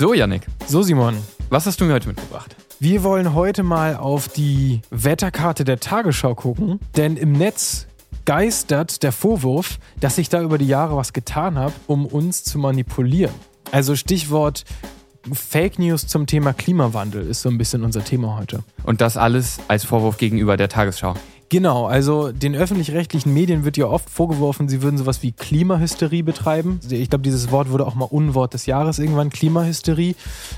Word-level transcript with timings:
So, 0.00 0.14
Yannick, 0.14 0.46
So, 0.66 0.80
Simon, 0.82 1.14
was 1.50 1.66
hast 1.66 1.78
du 1.78 1.84
mir 1.84 1.92
heute 1.92 2.08
mitgebracht? 2.08 2.56
wir 2.78 3.02
wollen 3.02 3.34
heute 3.34 3.62
mal 3.62 3.96
auf 3.96 4.28
die 4.28 4.80
Wetterkarte 4.88 5.64
der 5.64 5.78
Tagesschau 5.78 6.34
gucken, 6.34 6.80
denn 6.96 7.18
im 7.18 7.32
Netz 7.32 7.86
geistert 8.24 9.02
der 9.02 9.12
Vorwurf, 9.12 9.78
dass 10.00 10.16
ich 10.16 10.30
da 10.30 10.40
über 10.40 10.56
die 10.56 10.66
Jahre 10.66 10.96
was 10.96 11.12
getan 11.12 11.58
habe, 11.58 11.74
um 11.86 12.06
uns 12.06 12.44
zu 12.44 12.58
manipulieren. 12.58 13.34
Also 13.72 13.94
Stichwort 13.94 14.64
Fake 15.34 15.78
News 15.78 16.06
zum 16.06 16.26
Thema 16.26 16.54
Klimawandel 16.54 17.26
ist 17.26 17.42
so 17.42 17.50
ein 17.50 17.58
bisschen 17.58 17.84
unser 17.84 18.02
Thema 18.02 18.38
heute. 18.38 18.64
Und 18.84 19.02
das 19.02 19.18
alles 19.18 19.58
als 19.68 19.84
Vorwurf 19.84 20.16
gegenüber 20.16 20.56
der 20.56 20.70
Tagesschau. 20.70 21.12
Genau, 21.50 21.86
also 21.86 22.30
den 22.30 22.54
öffentlich-rechtlichen 22.54 23.34
Medien 23.34 23.64
wird 23.64 23.76
ja 23.76 23.86
oft 23.86 24.08
vorgeworfen, 24.08 24.68
sie 24.68 24.82
würden 24.82 24.96
sowas 24.96 25.20
wie 25.24 25.32
Klimahysterie 25.32 26.22
betreiben. 26.22 26.78
Ich 26.88 27.10
glaube, 27.10 27.24
dieses 27.24 27.50
Wort 27.50 27.70
wurde 27.70 27.88
auch 27.88 27.96
mal 27.96 28.04
Unwort 28.04 28.54
des 28.54 28.66
Jahres 28.66 29.00
irgendwann, 29.00 29.30
Klimahysterie. 29.30 30.14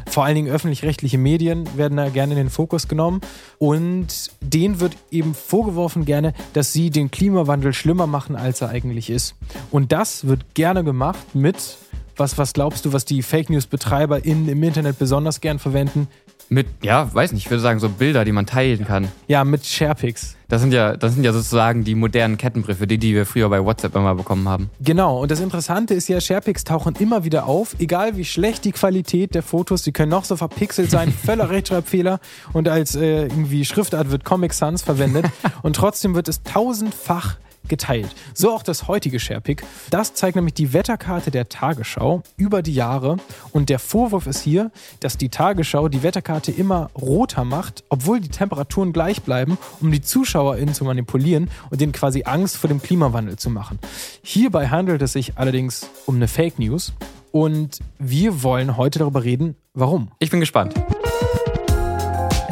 Vor 0.06 0.26
allen 0.26 0.34
Dingen 0.34 0.52
öffentlich-rechtliche 0.52 1.16
Medien 1.16 1.66
werden 1.78 1.96
da 1.96 2.10
gerne 2.10 2.34
in 2.34 2.36
den 2.36 2.50
Fokus 2.50 2.88
genommen. 2.88 3.22
Und 3.56 4.32
denen 4.42 4.80
wird 4.80 4.94
eben 5.10 5.34
vorgeworfen 5.34 6.04
gerne, 6.04 6.34
dass 6.52 6.74
sie 6.74 6.90
den 6.90 7.10
Klimawandel 7.10 7.72
schlimmer 7.72 8.06
machen, 8.06 8.36
als 8.36 8.60
er 8.60 8.68
eigentlich 8.68 9.08
ist. 9.08 9.34
Und 9.70 9.92
das 9.92 10.26
wird 10.26 10.54
gerne 10.54 10.84
gemacht 10.84 11.34
mit, 11.34 11.78
was, 12.18 12.36
was 12.36 12.52
glaubst 12.52 12.84
du, 12.84 12.92
was 12.92 13.06
die 13.06 13.22
Fake 13.22 13.48
News-Betreiber 13.48 14.26
im 14.26 14.62
Internet 14.62 14.98
besonders 14.98 15.40
gern 15.40 15.58
verwenden? 15.58 16.08
Mit, 16.48 16.66
ja, 16.82 17.12
weiß 17.12 17.32
nicht, 17.32 17.44
ich 17.44 17.50
würde 17.50 17.62
sagen, 17.62 17.80
so 17.80 17.88
Bilder, 17.88 18.24
die 18.24 18.32
man 18.32 18.46
teilen 18.46 18.84
kann. 18.84 19.08
Ja, 19.26 19.44
mit 19.44 19.64
Sharepics. 19.64 20.36
Das 20.48 20.60
sind 20.60 20.74
ja, 20.74 20.98
das 20.98 21.14
sind 21.14 21.24
ja 21.24 21.32
sozusagen 21.32 21.82
die 21.82 21.94
modernen 21.94 22.36
Kettenbriefe, 22.36 22.86
die, 22.86 22.98
die 22.98 23.14
wir 23.14 23.24
früher 23.24 23.48
bei 23.48 23.64
WhatsApp 23.64 23.96
immer 23.96 24.14
bekommen 24.14 24.46
haben. 24.46 24.68
Genau, 24.80 25.22
und 25.22 25.30
das 25.30 25.40
Interessante 25.40 25.94
ist 25.94 26.08
ja, 26.08 26.20
Sharepics 26.20 26.64
tauchen 26.64 26.94
immer 26.98 27.24
wieder 27.24 27.46
auf, 27.46 27.74
egal 27.78 28.18
wie 28.18 28.26
schlecht 28.26 28.66
die 28.66 28.72
Qualität 28.72 29.34
der 29.34 29.42
Fotos, 29.42 29.82
die 29.82 29.92
können 29.92 30.10
noch 30.10 30.24
so 30.24 30.36
verpixelt 30.36 30.90
sein, 30.90 31.10
völler 31.24 31.48
Rechtschreibfehler 31.48 32.20
und 32.52 32.68
als 32.68 32.94
äh, 32.94 33.22
irgendwie 33.22 33.64
Schriftart 33.64 34.10
wird 34.10 34.24
Comic 34.24 34.52
Sans 34.52 34.82
verwendet 34.82 35.24
und 35.62 35.76
trotzdem 35.76 36.14
wird 36.14 36.28
es 36.28 36.42
tausendfach 36.42 37.36
geteilt. 37.68 38.14
So 38.34 38.52
auch 38.52 38.62
das 38.62 38.88
heutige 38.88 39.20
Sharepick. 39.20 39.62
Das 39.90 40.14
zeigt 40.14 40.36
nämlich 40.36 40.54
die 40.54 40.72
Wetterkarte 40.72 41.30
der 41.30 41.48
Tagesschau 41.48 42.22
über 42.36 42.62
die 42.62 42.74
Jahre. 42.74 43.16
Und 43.52 43.68
der 43.68 43.78
Vorwurf 43.78 44.26
ist 44.26 44.42
hier, 44.42 44.70
dass 45.00 45.16
die 45.18 45.28
Tagesschau 45.28 45.88
die 45.88 46.02
Wetterkarte 46.02 46.52
immer 46.52 46.90
roter 47.00 47.44
macht, 47.44 47.84
obwohl 47.88 48.20
die 48.20 48.28
Temperaturen 48.28 48.92
gleich 48.92 49.22
bleiben, 49.22 49.58
um 49.80 49.90
die 49.90 50.00
ZuschauerInnen 50.00 50.74
zu 50.74 50.84
manipulieren 50.84 51.50
und 51.70 51.80
denen 51.80 51.92
quasi 51.92 52.24
Angst 52.24 52.56
vor 52.56 52.68
dem 52.68 52.82
Klimawandel 52.82 53.36
zu 53.36 53.50
machen. 53.50 53.78
Hierbei 54.22 54.68
handelt 54.68 55.02
es 55.02 55.12
sich 55.12 55.36
allerdings 55.36 55.88
um 56.06 56.16
eine 56.16 56.28
Fake 56.28 56.58
News. 56.58 56.92
Und 57.30 57.78
wir 57.98 58.42
wollen 58.42 58.76
heute 58.76 58.98
darüber 58.98 59.24
reden, 59.24 59.56
warum. 59.72 60.10
Ich 60.18 60.30
bin 60.30 60.40
gespannt. 60.40 60.74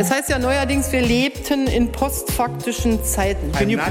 Es 0.01 0.11
heißt 0.11 0.31
ja 0.31 0.39
neuerdings, 0.39 0.91
wir 0.93 1.03
lebten 1.03 1.67
in 1.67 1.93
postfaktischen 1.93 3.05
Zeiten. 3.05 3.53
Give 3.53 3.71
you 3.71 3.79
a 3.79 3.91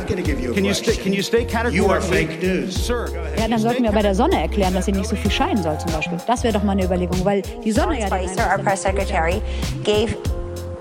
Can 0.56 0.66
you, 0.66 0.74
stay, 0.74 0.96
can 0.96 1.14
you 1.14 1.22
stay? 1.22 1.46
You 1.70 1.88
are 1.88 2.02
fake 2.02 2.42
news. 2.42 2.88
Sir. 2.88 3.10
Ja, 3.38 3.48
dann 3.48 3.60
sollten 3.60 3.84
wir 3.84 3.92
bei 3.92 4.02
der 4.02 4.16
Sonne 4.16 4.42
erklären, 4.42 4.74
dass 4.74 4.86
sie 4.86 4.92
nicht 4.92 5.08
so 5.08 5.16
viel 5.16 5.30
scheinen 5.30 5.62
soll 5.62 5.78
zum 5.78 5.92
Beispiel. 5.92 6.18
Das 6.26 6.44
wäre 6.44 6.52
doch 6.52 6.64
mal 6.64 6.72
eine 6.72 6.86
Überlegung, 6.86 7.24
weil 7.24 7.44
die 7.64 7.72
Sonne 7.72 8.00
ja... 8.00 8.08
Spicer, 8.08 8.50
our 8.52 8.58
press 8.58 8.82
secretary, 8.82 9.40
gave 9.84 10.18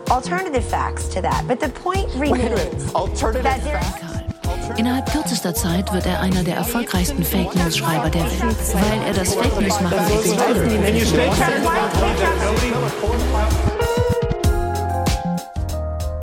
alternative 0.08 0.62
facts 0.62 1.10
to 1.10 1.20
that. 1.20 1.46
But 1.46 1.60
the 1.60 1.68
point 1.68 2.08
remains 2.18 2.86
Alternative 2.94 3.78
Innerhalb 4.78 5.12
kürzester 5.12 5.52
Zeit 5.52 5.92
wird 5.92 6.06
er 6.06 6.20
einer 6.20 6.42
der 6.42 6.56
erfolgreichsten 6.56 7.22
Fake 7.22 7.54
News 7.54 7.76
Schreiber 7.76 8.08
der 8.08 8.22
Welt, 8.22 8.56
weil 8.72 9.08
er 9.08 9.12
das 9.12 9.34
Fake 9.34 9.60
News 9.60 9.78
machen 9.82 9.98
Can 10.78 11.04
stay 11.04 11.28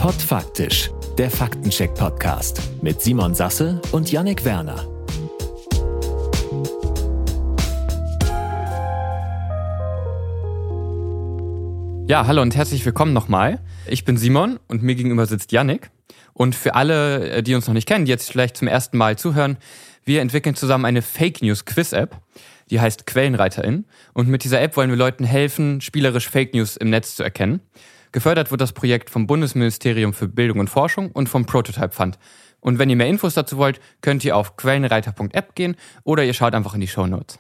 Podfaktisch, 0.06 0.92
der 1.18 1.32
Faktencheck-Podcast 1.32 2.62
mit 2.84 3.02
Simon 3.02 3.34
Sasse 3.34 3.82
und 3.92 4.12
Yannick 4.12 4.46
Werner. 4.46 4.86
Ja, 12.08 12.28
hallo 12.28 12.44
und 12.44 12.56
herzlich 12.56 12.86
willkommen 12.86 13.14
nochmal. 13.14 13.60
Ich 13.88 14.06
bin 14.06 14.16
Simon 14.16 14.60
und 14.68 14.84
mir 14.84 14.94
gegenüber 14.94 15.26
sitzt 15.26 15.52
Yannick. 15.52 15.90
Und 16.34 16.54
für 16.54 16.76
alle, 16.76 17.38
äh, 17.38 17.42
die 17.42 17.56
uns 17.56 17.66
noch 17.66 17.74
nicht 17.74 17.88
kennen, 17.88 18.06
die 18.06 18.12
jetzt 18.12 18.32
vielleicht 18.32 18.58
zum 18.58 18.68
ersten 18.68 19.00
Mal 19.00 19.18
zuhören, 19.18 19.58
wir 20.04 20.22
entwickeln 20.22 20.54
zusammen 20.54 20.86
eine 20.86 21.02
Fake 21.02 21.42
News 21.42 21.66
Quiz 21.66 21.94
App. 21.94 22.16
Die 22.70 22.80
heißt 22.80 23.08
Quellenreiterin. 23.08 23.86
Und 24.14 24.28
mit 24.28 24.44
dieser 24.44 24.62
App 24.62 24.78
wollen 24.78 24.92
wir 24.92 24.98
Leuten 24.98 25.24
helfen, 25.24 25.82
spielerisch 25.82 26.30
Fake 26.30 26.54
News 26.54 26.78
im 26.78 26.92
Netz 26.92 27.16
zu 27.16 27.24
erkennen. 27.24 27.62
Gefördert 28.16 28.50
wird 28.50 28.62
das 28.62 28.72
Projekt 28.72 29.10
vom 29.10 29.28
Bundesministerium 29.28 30.14
für 30.14 30.30
Bildung 30.30 30.60
und 30.60 30.70
Forschung 30.70 31.12
und 31.12 31.28
vom 31.28 31.46
Prototype 31.46 31.92
Fund. 31.92 32.18
Und 32.62 32.80
wenn 32.80 32.90
ihr 32.90 32.96
mehr 32.96 33.10
Infos 33.10 33.34
dazu 33.34 33.58
wollt, 33.58 33.82
könnt 34.00 34.24
ihr 34.24 34.38
auf 34.38 34.56
quellenreiter.app 34.56 35.54
gehen 35.54 35.76
oder 36.06 36.24
ihr 36.24 36.34
schaut 36.34 36.56
einfach 36.56 36.76
in 36.76 36.80
die 36.80 36.88
Show 36.88 37.08
Notes. 37.08 37.40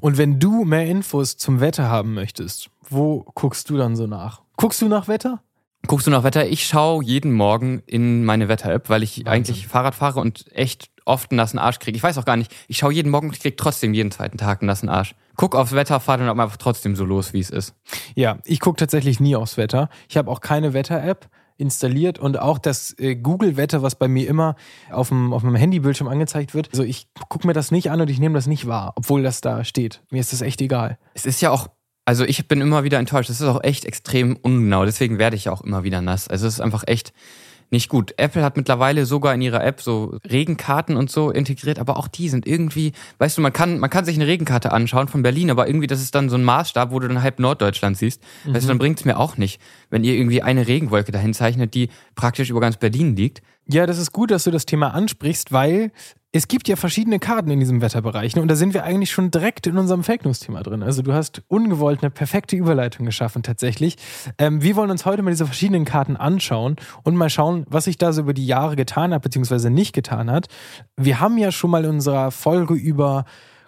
Und 0.00 0.18
wenn 0.18 0.38
du 0.38 0.66
mehr 0.66 0.84
Infos 0.84 1.38
zum 1.38 1.60
Wetter 1.60 1.88
haben 1.88 2.12
möchtest, 2.12 2.68
wo 2.82 3.24
guckst 3.34 3.70
du 3.70 3.78
dann 3.78 3.96
so 3.96 4.06
nach? 4.06 4.42
Guckst 4.58 4.82
du 4.82 4.88
nach 4.88 5.08
Wetter? 5.08 5.40
Guckst 5.86 6.06
du 6.06 6.10
nach 6.10 6.22
Wetter? 6.22 6.46
Ich 6.48 6.66
schaue 6.66 7.02
jeden 7.02 7.32
Morgen 7.32 7.82
in 7.86 8.26
meine 8.26 8.48
Wetter-App, 8.48 8.90
weil 8.90 9.02
ich 9.02 9.26
eigentlich 9.26 9.68
Fahrrad 9.68 9.94
fahre 9.94 10.20
und 10.20 10.44
echt 10.52 10.90
oft 11.04 11.30
einen 11.30 11.36
nassen 11.36 11.58
Arsch 11.58 11.78
kriege. 11.78 11.96
Ich 11.96 12.02
weiß 12.02 12.18
auch 12.18 12.24
gar 12.24 12.36
nicht, 12.36 12.54
ich 12.68 12.78
schaue 12.78 12.92
jeden 12.92 13.10
Morgen 13.10 13.28
und 13.28 13.38
kriege 13.38 13.56
trotzdem 13.56 13.94
jeden 13.94 14.10
zweiten 14.10 14.38
Tag 14.38 14.62
einen 14.62 14.68
nassen 14.68 14.88
Arsch. 14.88 15.14
Guck 15.36 15.54
aufs 15.54 15.72
Wetter, 15.72 16.00
fahr 16.00 16.18
dann 16.18 16.28
einfach 16.40 16.56
trotzdem 16.56 16.96
so 16.96 17.04
los, 17.04 17.32
wie 17.32 17.40
es 17.40 17.50
ist. 17.50 17.74
Ja, 18.14 18.38
ich 18.44 18.60
gucke 18.60 18.78
tatsächlich 18.78 19.20
nie 19.20 19.36
aufs 19.36 19.56
Wetter. 19.56 19.88
Ich 20.08 20.16
habe 20.16 20.30
auch 20.30 20.40
keine 20.40 20.72
Wetter-App 20.72 21.28
installiert 21.56 22.18
und 22.18 22.38
auch 22.38 22.58
das 22.58 22.98
äh, 22.98 23.14
Google-Wetter, 23.14 23.82
was 23.82 23.94
bei 23.94 24.08
mir 24.08 24.28
immer 24.28 24.56
auf 24.90 25.08
dem, 25.08 25.32
auf 25.32 25.42
meinem 25.42 25.54
Handybildschirm 25.56 26.08
angezeigt 26.08 26.54
wird. 26.54 26.68
Also 26.72 26.82
ich 26.82 27.06
gucke 27.28 27.46
mir 27.46 27.52
das 27.52 27.70
nicht 27.70 27.90
an 27.90 28.00
und 28.00 28.10
ich 28.10 28.18
nehme 28.18 28.34
das 28.34 28.46
nicht 28.46 28.66
wahr, 28.66 28.92
obwohl 28.96 29.22
das 29.22 29.40
da 29.40 29.64
steht. 29.64 30.02
Mir 30.10 30.20
ist 30.20 30.32
das 30.32 30.40
echt 30.40 30.60
egal. 30.60 30.98
Es 31.14 31.26
ist 31.26 31.40
ja 31.40 31.50
auch, 31.50 31.68
also 32.04 32.24
ich 32.24 32.48
bin 32.48 32.60
immer 32.60 32.82
wieder 32.82 32.98
enttäuscht. 32.98 33.30
Es 33.30 33.40
ist 33.40 33.46
auch 33.46 33.62
echt 33.62 33.84
extrem 33.84 34.36
ungenau. 34.36 34.84
Deswegen 34.84 35.18
werde 35.18 35.36
ich 35.36 35.44
ja 35.44 35.52
auch 35.52 35.60
immer 35.60 35.84
wieder 35.84 36.00
nass. 36.00 36.26
Also 36.26 36.46
es 36.46 36.54
ist 36.54 36.60
einfach 36.60 36.84
echt 36.86 37.12
nicht 37.70 37.88
gut. 37.88 38.14
Apple 38.16 38.42
hat 38.42 38.56
mittlerweile 38.56 39.06
sogar 39.06 39.34
in 39.34 39.40
ihrer 39.42 39.64
App 39.64 39.80
so 39.80 40.18
Regenkarten 40.28 40.96
und 40.96 41.10
so 41.10 41.30
integriert, 41.30 41.78
aber 41.78 41.96
auch 41.96 42.08
die 42.08 42.28
sind 42.28 42.46
irgendwie, 42.46 42.92
weißt 43.18 43.38
du, 43.38 43.42
man 43.42 43.52
kann, 43.52 43.78
man 43.78 43.90
kann 43.90 44.04
sich 44.04 44.16
eine 44.16 44.26
Regenkarte 44.26 44.72
anschauen 44.72 45.08
von 45.08 45.22
Berlin, 45.22 45.50
aber 45.50 45.66
irgendwie 45.66 45.86
das 45.86 46.00
ist 46.00 46.14
dann 46.14 46.28
so 46.28 46.36
ein 46.36 46.44
Maßstab, 46.44 46.90
wo 46.90 46.98
du 47.00 47.08
dann 47.08 47.22
halb 47.22 47.38
Norddeutschland 47.38 47.96
siehst. 47.96 48.22
Weißt 48.44 48.64
du, 48.64 48.68
dann 48.68 48.78
bringt 48.78 48.98
es 48.98 49.04
mir 49.04 49.18
auch 49.18 49.36
nicht, 49.36 49.60
wenn 49.90 50.04
ihr 50.04 50.14
irgendwie 50.14 50.42
eine 50.42 50.66
Regenwolke 50.66 51.12
dahin 51.12 51.34
zeichnet, 51.34 51.74
die 51.74 51.88
praktisch 52.14 52.50
über 52.50 52.60
ganz 52.60 52.76
Berlin 52.76 53.16
liegt. 53.16 53.42
Ja, 53.66 53.86
das 53.86 53.98
ist 53.98 54.12
gut, 54.12 54.30
dass 54.30 54.44
du 54.44 54.50
das 54.50 54.66
Thema 54.66 54.92
ansprichst, 54.94 55.52
weil 55.52 55.90
es 56.32 56.48
gibt 56.48 56.66
ja 56.66 56.74
verschiedene 56.74 57.20
Karten 57.20 57.50
in 57.50 57.60
diesem 57.60 57.80
Wetterbereich. 57.80 58.34
ne? 58.34 58.42
Und 58.42 58.48
da 58.48 58.56
sind 58.56 58.74
wir 58.74 58.82
eigentlich 58.82 59.12
schon 59.12 59.30
direkt 59.30 59.68
in 59.68 59.78
unserem 59.78 60.02
Fake 60.02 60.24
News-Thema 60.24 60.64
drin. 60.64 60.82
Also 60.82 61.00
du 61.00 61.12
hast 61.12 61.42
ungewollt 61.46 62.02
eine 62.02 62.10
perfekte 62.10 62.56
Überleitung 62.56 63.06
geschaffen 63.06 63.44
tatsächlich. 63.44 63.96
Ähm, 64.38 64.60
wir 64.60 64.74
wollen 64.74 64.90
uns 64.90 65.06
heute 65.06 65.22
mal 65.22 65.30
diese 65.30 65.46
verschiedenen 65.46 65.84
Karten 65.84 66.16
anschauen 66.16 66.74
und 67.04 67.14
mal 67.14 67.30
schauen, 67.30 67.64
was 67.68 67.84
sich 67.84 67.98
da 67.98 68.12
so 68.12 68.22
über 68.22 68.34
die 68.34 68.46
Jahre 68.46 68.74
getan 68.74 69.14
hat, 69.14 69.22
beziehungsweise 69.22 69.70
nicht 69.70 69.94
getan 69.94 70.28
hat. 70.28 70.48
Wir 70.96 71.20
haben 71.20 71.38
ja 71.38 71.52
schon 71.52 71.70
mal 71.70 71.84
in 71.84 71.90
unserer 71.90 72.32
Folge 72.32 72.74
über 72.74 73.24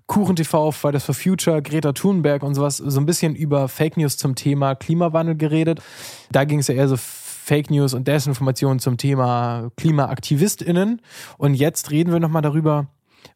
KuchenTV, 0.09 0.73
Fridays 0.73 1.05
for 1.05 1.15
Future, 1.15 1.63
Greta 1.63 1.93
Thunberg 1.93 2.43
und 2.43 2.55
sowas 2.55 2.79
so 2.79 3.01
ein 3.01 3.07
bisschen 3.07 3.37
über 3.37 3.69
Fake 3.69 3.97
News 3.97 4.17
zum 4.17 4.35
Thema 4.35 4.75
Klimawandel 4.75 5.37
geredet. 5.37 5.81
Da 6.33 6.45
ging 6.45 6.59
es 6.59 6.67
ja 6.67 6.75
eher 6.75 6.89
so 6.89 6.97
Fake 7.47 7.71
News 7.71 7.95
und 7.95 8.09
Desinformation 8.09 8.81
zum 8.81 8.97
Thema 8.97 9.71
KlimaaktivistInnen. 9.77 11.01
Und 11.39 11.55
jetzt 11.55 11.93
reden 11.93 12.13
wir 12.13 12.19
nochmal 12.19 12.43
darüber, 12.43 12.89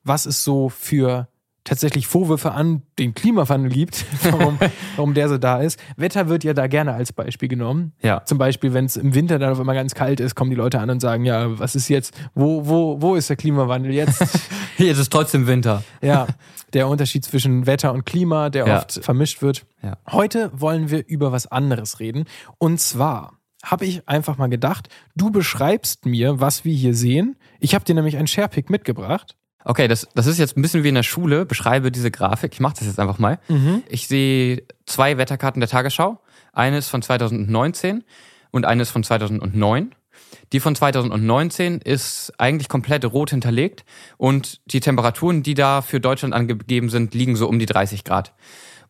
was 0.02 0.26
es 0.26 0.42
so 0.42 0.68
für 0.68 1.28
tatsächlich 1.62 2.08
Vorwürfe 2.08 2.50
an 2.50 2.82
den 2.98 3.14
Klimawandel 3.14 3.70
gibt, 3.70 4.04
warum, 4.24 4.58
warum 4.96 5.14
der 5.14 5.28
so 5.28 5.38
da 5.38 5.60
ist. 5.60 5.78
Wetter 5.96 6.28
wird 6.28 6.42
ja 6.42 6.54
da 6.54 6.66
gerne 6.66 6.92
als 6.92 7.12
Beispiel 7.12 7.48
genommen. 7.48 7.92
Ja. 8.02 8.24
Zum 8.24 8.36
Beispiel, 8.36 8.74
wenn 8.74 8.86
es 8.86 8.96
im 8.96 9.14
Winter 9.14 9.38
dann 9.38 9.52
auf 9.52 9.60
einmal 9.60 9.76
ganz 9.76 9.94
kalt 9.94 10.18
ist, 10.18 10.34
kommen 10.34 10.50
die 10.50 10.56
Leute 10.56 10.80
an 10.80 10.90
und 10.90 10.98
sagen, 10.98 11.24
ja, 11.24 11.60
was 11.60 11.76
ist 11.76 11.88
jetzt, 11.88 12.12
wo, 12.34 12.66
wo, 12.66 13.00
wo 13.00 13.14
ist 13.14 13.28
der 13.30 13.36
Klimawandel 13.36 13.92
jetzt? 13.92 14.24
Hier 14.76 14.90
ist 14.90 14.98
es 14.98 15.08
trotzdem 15.08 15.46
Winter. 15.46 15.84
ja, 16.02 16.26
der 16.72 16.88
Unterschied 16.88 17.24
zwischen 17.24 17.66
Wetter 17.66 17.92
und 17.92 18.06
Klima, 18.06 18.50
der 18.50 18.66
Ja. 18.66 18.78
oft 18.78 19.04
vermischt 19.04 19.40
wird. 19.40 19.66
Ja. 19.84 19.98
Heute 20.10 20.50
wollen 20.52 20.90
wir 20.90 21.06
über 21.06 21.30
was 21.30 21.46
anderes 21.46 22.00
reden. 22.00 22.24
Und 22.58 22.80
zwar 22.80 23.34
habe 23.64 23.84
ich 23.84 24.08
einfach 24.08 24.38
mal 24.38 24.48
gedacht, 24.48 24.88
du 25.14 25.30
beschreibst 25.30 26.06
mir, 26.06 26.40
was 26.40 26.64
wir 26.64 26.74
hier 26.74 26.94
sehen. 26.94 27.36
Ich 27.58 27.74
habe 27.74 27.84
dir 27.84 27.94
nämlich 27.94 28.16
ein 28.16 28.26
Sharepick 28.26 28.70
mitgebracht. 28.70 29.36
Okay, 29.64 29.88
das, 29.88 30.08
das 30.14 30.26
ist 30.26 30.38
jetzt 30.38 30.56
ein 30.56 30.62
bisschen 30.62 30.84
wie 30.84 30.88
in 30.88 30.94
der 30.94 31.02
Schule. 31.02 31.44
Beschreibe 31.44 31.92
diese 31.92 32.10
Grafik. 32.10 32.54
Ich 32.54 32.60
mache 32.60 32.76
das 32.78 32.86
jetzt 32.86 32.98
einfach 32.98 33.18
mal. 33.18 33.38
Ich 33.88 34.08
sehe 34.08 34.62
zwei 34.86 35.18
Wetterkarten 35.18 35.60
der 35.60 35.68
Tagesschau. 35.68 36.20
Eine 36.52 36.78
ist 36.78 36.88
von 36.88 37.02
2019 37.02 38.02
und 38.50 38.64
eine 38.64 38.82
ist 38.82 38.90
von 38.90 39.04
2009. 39.04 39.94
Die 40.52 40.60
von 40.60 40.74
2019 40.74 41.80
ist 41.80 42.32
eigentlich 42.38 42.68
komplett 42.68 43.04
rot 43.04 43.30
hinterlegt 43.30 43.84
und 44.16 44.60
die 44.66 44.80
Temperaturen, 44.80 45.42
die 45.42 45.54
da 45.54 45.82
für 45.82 46.00
Deutschland 46.00 46.34
angegeben 46.34 46.88
sind, 46.88 47.14
liegen 47.14 47.36
so 47.36 47.48
um 47.48 47.58
die 47.58 47.66
30 47.66 48.04
Grad. 48.04 48.34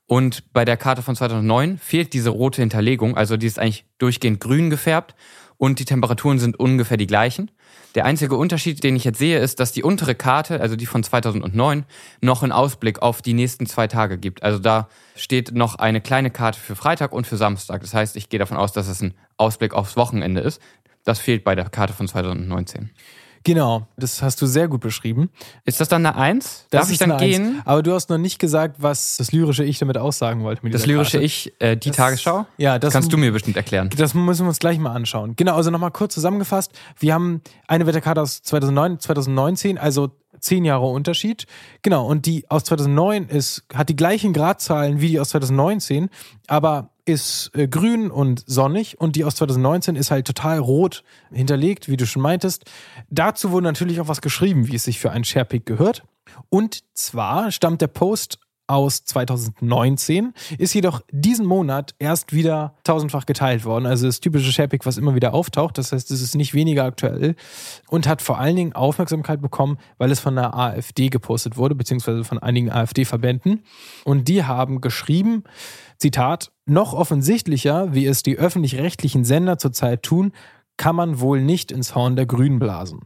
Und 0.07 0.53
bei 0.53 0.65
der 0.65 0.77
Karte 0.77 1.03
von 1.03 1.15
2009 1.15 1.79
fehlt 1.79 2.13
diese 2.13 2.31
rote 2.31 2.63
Hinterlegung, 2.63 3.17
also 3.17 3.37
die 3.37 3.47
ist 3.47 3.59
eigentlich 3.59 3.85
durchgehend 3.99 4.41
grün 4.41 4.69
gefärbt 4.69 5.15
und 5.57 5.79
die 5.79 5.85
Temperaturen 5.85 6.39
sind 6.39 6.59
ungefähr 6.59 6.97
die 6.97 7.07
gleichen. 7.07 7.51
Der 7.95 8.07
einzige 8.07 8.37
Unterschied, 8.37 8.83
den 8.83 8.97
ich 8.97 9.05
jetzt 9.05 9.19
sehe, 9.19 9.39
ist, 9.39 9.61
dass 9.61 9.73
die 9.73 9.83
untere 9.83 10.15
Karte, 10.15 10.61
also 10.61 10.75
die 10.75 10.87
von 10.87 11.03
2009, 11.03 11.85
noch 12.21 12.43
einen 12.43 12.53
Ausblick 12.53 13.03
auf 13.03 13.21
die 13.21 13.35
nächsten 13.35 13.67
zwei 13.67 13.87
Tage 13.87 14.17
gibt. 14.17 14.43
Also 14.43 14.59
da 14.59 14.89
steht 15.17 15.53
noch 15.53 15.75
eine 15.75 16.01
kleine 16.01 16.31
Karte 16.31 16.59
für 16.59 16.77
Freitag 16.77 17.13
und 17.13 17.27
für 17.27 17.37
Samstag. 17.37 17.83
Das 17.83 17.93
heißt, 17.93 18.17
ich 18.17 18.29
gehe 18.29 18.39
davon 18.39 18.57
aus, 18.57 18.73
dass 18.73 18.89
es 18.89 19.03
ein 19.03 19.15
Ausblick 19.37 19.75
aufs 19.75 19.97
Wochenende 19.97 20.41
ist. 20.41 20.63
Das 21.05 21.19
fehlt 21.19 21.45
bei 21.45 21.55
der 21.55 21.69
Karte 21.69 21.93
von 21.93 22.09
2019. 22.09 22.91
Genau, 23.43 23.87
das 23.97 24.21
hast 24.23 24.43
du 24.43 24.47
sehr 24.47 24.69
gut 24.69 24.81
beschrieben. 24.83 25.31
Ist 25.65 25.81
das 25.81 25.89
dann 25.89 26.05
eine 26.05 26.15
Eins? 26.17 26.67
Das 26.71 26.83
Darf 26.83 26.91
ich 26.93 26.99
dann 26.99 27.11
eine 27.13 27.21
Eins. 27.23 27.37
gehen? 27.37 27.63
Aber 27.65 27.83
du 27.83 27.95
hast 27.95 28.11
noch 28.11 28.19
nicht 28.19 28.39
gesagt, 28.39 28.77
was 28.79 29.17
das 29.17 29.33
lyrische 29.33 29.65
Ich 29.65 29.79
damit 29.79 29.97
aussagen 29.97 30.43
wollte. 30.43 30.69
Das 30.69 30.85
lyrische 30.85 31.13
Karte. 31.13 31.25
Ich, 31.25 31.53
äh, 31.59 31.77
die 31.77 31.89
Das- 31.89 31.97
Tagesschau? 31.97 32.47
Ja, 32.59 32.79
das 32.79 32.93
kannst 32.93 33.13
du 33.13 33.17
mir 33.17 33.33
bestimmt 33.33 33.57
erklären. 33.57 33.89
Das 33.97 34.13
müssen 34.13 34.45
wir 34.45 34.49
uns 34.49 34.59
gleich 34.59 34.79
mal 34.79 34.93
anschauen. 34.93 35.37
Genau, 35.37 35.55
also 35.57 35.71
nochmal 35.71 35.91
kurz 35.91 36.13
zusammengefasst. 36.15 36.73
Wir 36.99 37.15
haben 37.15 37.41
eine 37.67 37.87
Wetterkarte 37.87 38.21
aus 38.21 38.43
2009, 38.43 39.01
2019, 39.01 39.79
also 39.79 40.11
zehn 40.39 40.65
Jahre 40.67 40.87
Unterschied. 40.87 41.47
Genau, 41.83 42.07
und 42.07 42.27
die 42.27 42.45
aus 42.51 42.65
2009 42.65 43.27
ist, 43.29 43.65
hat 43.75 43.89
die 43.89 43.97
gleichen 43.97 44.33
Gradzahlen 44.35 45.01
wie 45.01 45.09
die 45.09 45.21
aus 45.21 45.31
2019, 45.31 46.11
aber 46.47 46.91
ist 47.11 47.51
äh, 47.55 47.69
grün 47.69 48.11
und 48.11 48.43
sonnig 48.47 49.01
und 49.01 49.17
die 49.17 49.25
aus 49.25 49.37
2019 49.37 49.97
ist 49.97 50.11
halt 50.11 50.27
total 50.27 50.59
rot 50.59 51.03
hinterlegt, 51.33 51.89
wie 51.89 51.97
du 51.97 52.07
schon 52.07 52.23
meintest. 52.23 52.65
Dazu 53.11 53.51
wurde 53.51 53.65
natürlich 53.65 54.01
auch 54.01 54.09
was 54.09 54.21
geschrieben, 54.21 54.69
wie 54.69 54.77
es 54.77 54.85
sich 54.85 54.99
für 54.99 55.11
einen 55.11 55.25
Sharepick 55.25 55.67
gehört. 55.67 56.05
Und 56.49 56.85
zwar 56.95 57.51
stammt 57.51 57.81
der 57.81 57.89
Post 57.89 58.39
aus 58.71 59.05
2019, 59.05 60.33
ist 60.57 60.75
jedoch 60.75 61.03
diesen 61.11 61.45
Monat 61.45 61.95
erst 61.99 62.33
wieder 62.33 62.77
tausendfach 62.85 63.27
geteilt 63.27 63.65
worden. 63.65 63.85
Also 63.85 64.07
das 64.07 64.21
typische 64.21 64.53
Sharepick, 64.53 64.87
was 64.87 64.97
immer 64.97 65.17
wieder 65.17 65.35
auftaucht. 65.35 65.77
Das 65.77 65.91
heißt, 65.91 66.11
es 66.13 66.23
ist 66.23 66.37
nicht 66.37 66.55
weniger 66.55 66.85
aktuell 66.85 67.35
und 67.89 68.07
hat 68.07 68.23
vor 68.23 68.39
allen 68.39 68.55
Dingen 68.55 68.73
Aufmerksamkeit 68.73 69.43
bekommen, 69.43 69.79
weil 69.99 70.13
es 70.13 70.21
von 70.21 70.37
der 70.37 70.55
AfD 70.55 71.09
gepostet 71.09 71.57
wurde, 71.57 71.75
beziehungsweise 71.75 72.23
von 72.23 72.39
einigen 72.39 72.71
AfD-Verbänden. 72.71 73.65
Und 74.05 74.29
die 74.29 74.45
haben 74.45 74.81
geschrieben, 74.81 75.43
Zitat, 75.99 76.53
noch 76.71 76.95
offensichtlicher, 76.95 77.93
wie 77.95 78.07
es 78.07 78.23
die 78.23 78.39
öffentlich-rechtlichen 78.39 79.25
Sender 79.25 79.59
zurzeit 79.59 80.03
tun, 80.03 80.33
kann 80.77 80.97
man 80.97 81.21
wohl 81.21 81.43
nicht 81.43 81.73
ins 81.73 81.95
Horn 81.95 82.17
der 82.17 82.25
Grünen 82.27 82.59
blasen. 82.59 83.01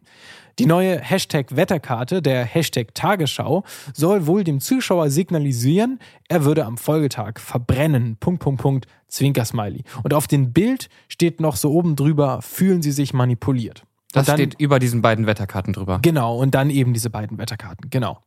Die 0.61 0.67
neue 0.67 1.01
Hashtag 1.01 1.57
Wetterkarte, 1.57 2.23
der 2.23 2.45
Hashtag 2.45 2.95
Tagesschau, 2.95 3.65
soll 3.93 4.29
wohl 4.29 4.45
dem 4.45 4.61
Zuschauer 4.61 5.11
signalisieren, 5.11 5.99
er 6.29 6.45
würde 6.45 6.65
am 6.65 6.77
Folgetag 6.77 7.41
verbrennen. 7.41 8.17
Punkt, 8.21 8.41
Punkt, 8.41 8.63
Punkt, 8.63 8.87
Zwinkersmiley. 9.09 9.83
Und 10.05 10.15
auf 10.15 10.29
dem 10.29 10.53
Bild 10.53 10.89
steht 11.09 11.41
noch 11.41 11.57
so 11.57 11.73
oben 11.73 11.97
drüber, 11.97 12.41
fühlen 12.43 12.83
Sie 12.83 12.93
sich 12.93 13.13
manipuliert. 13.13 13.83
Das 14.13 14.27
dann- 14.27 14.37
steht 14.37 14.61
über 14.61 14.79
diesen 14.79 15.03
beiden 15.03 15.27
Wetterkarten 15.27 15.73
drüber. 15.73 15.99
Genau, 16.01 16.39
und 16.39 16.55
dann 16.55 16.71
eben 16.71 16.93
diese 16.93 17.11
beiden 17.11 17.39
Wetterkarten, 17.39 17.91
genau. 17.91 18.21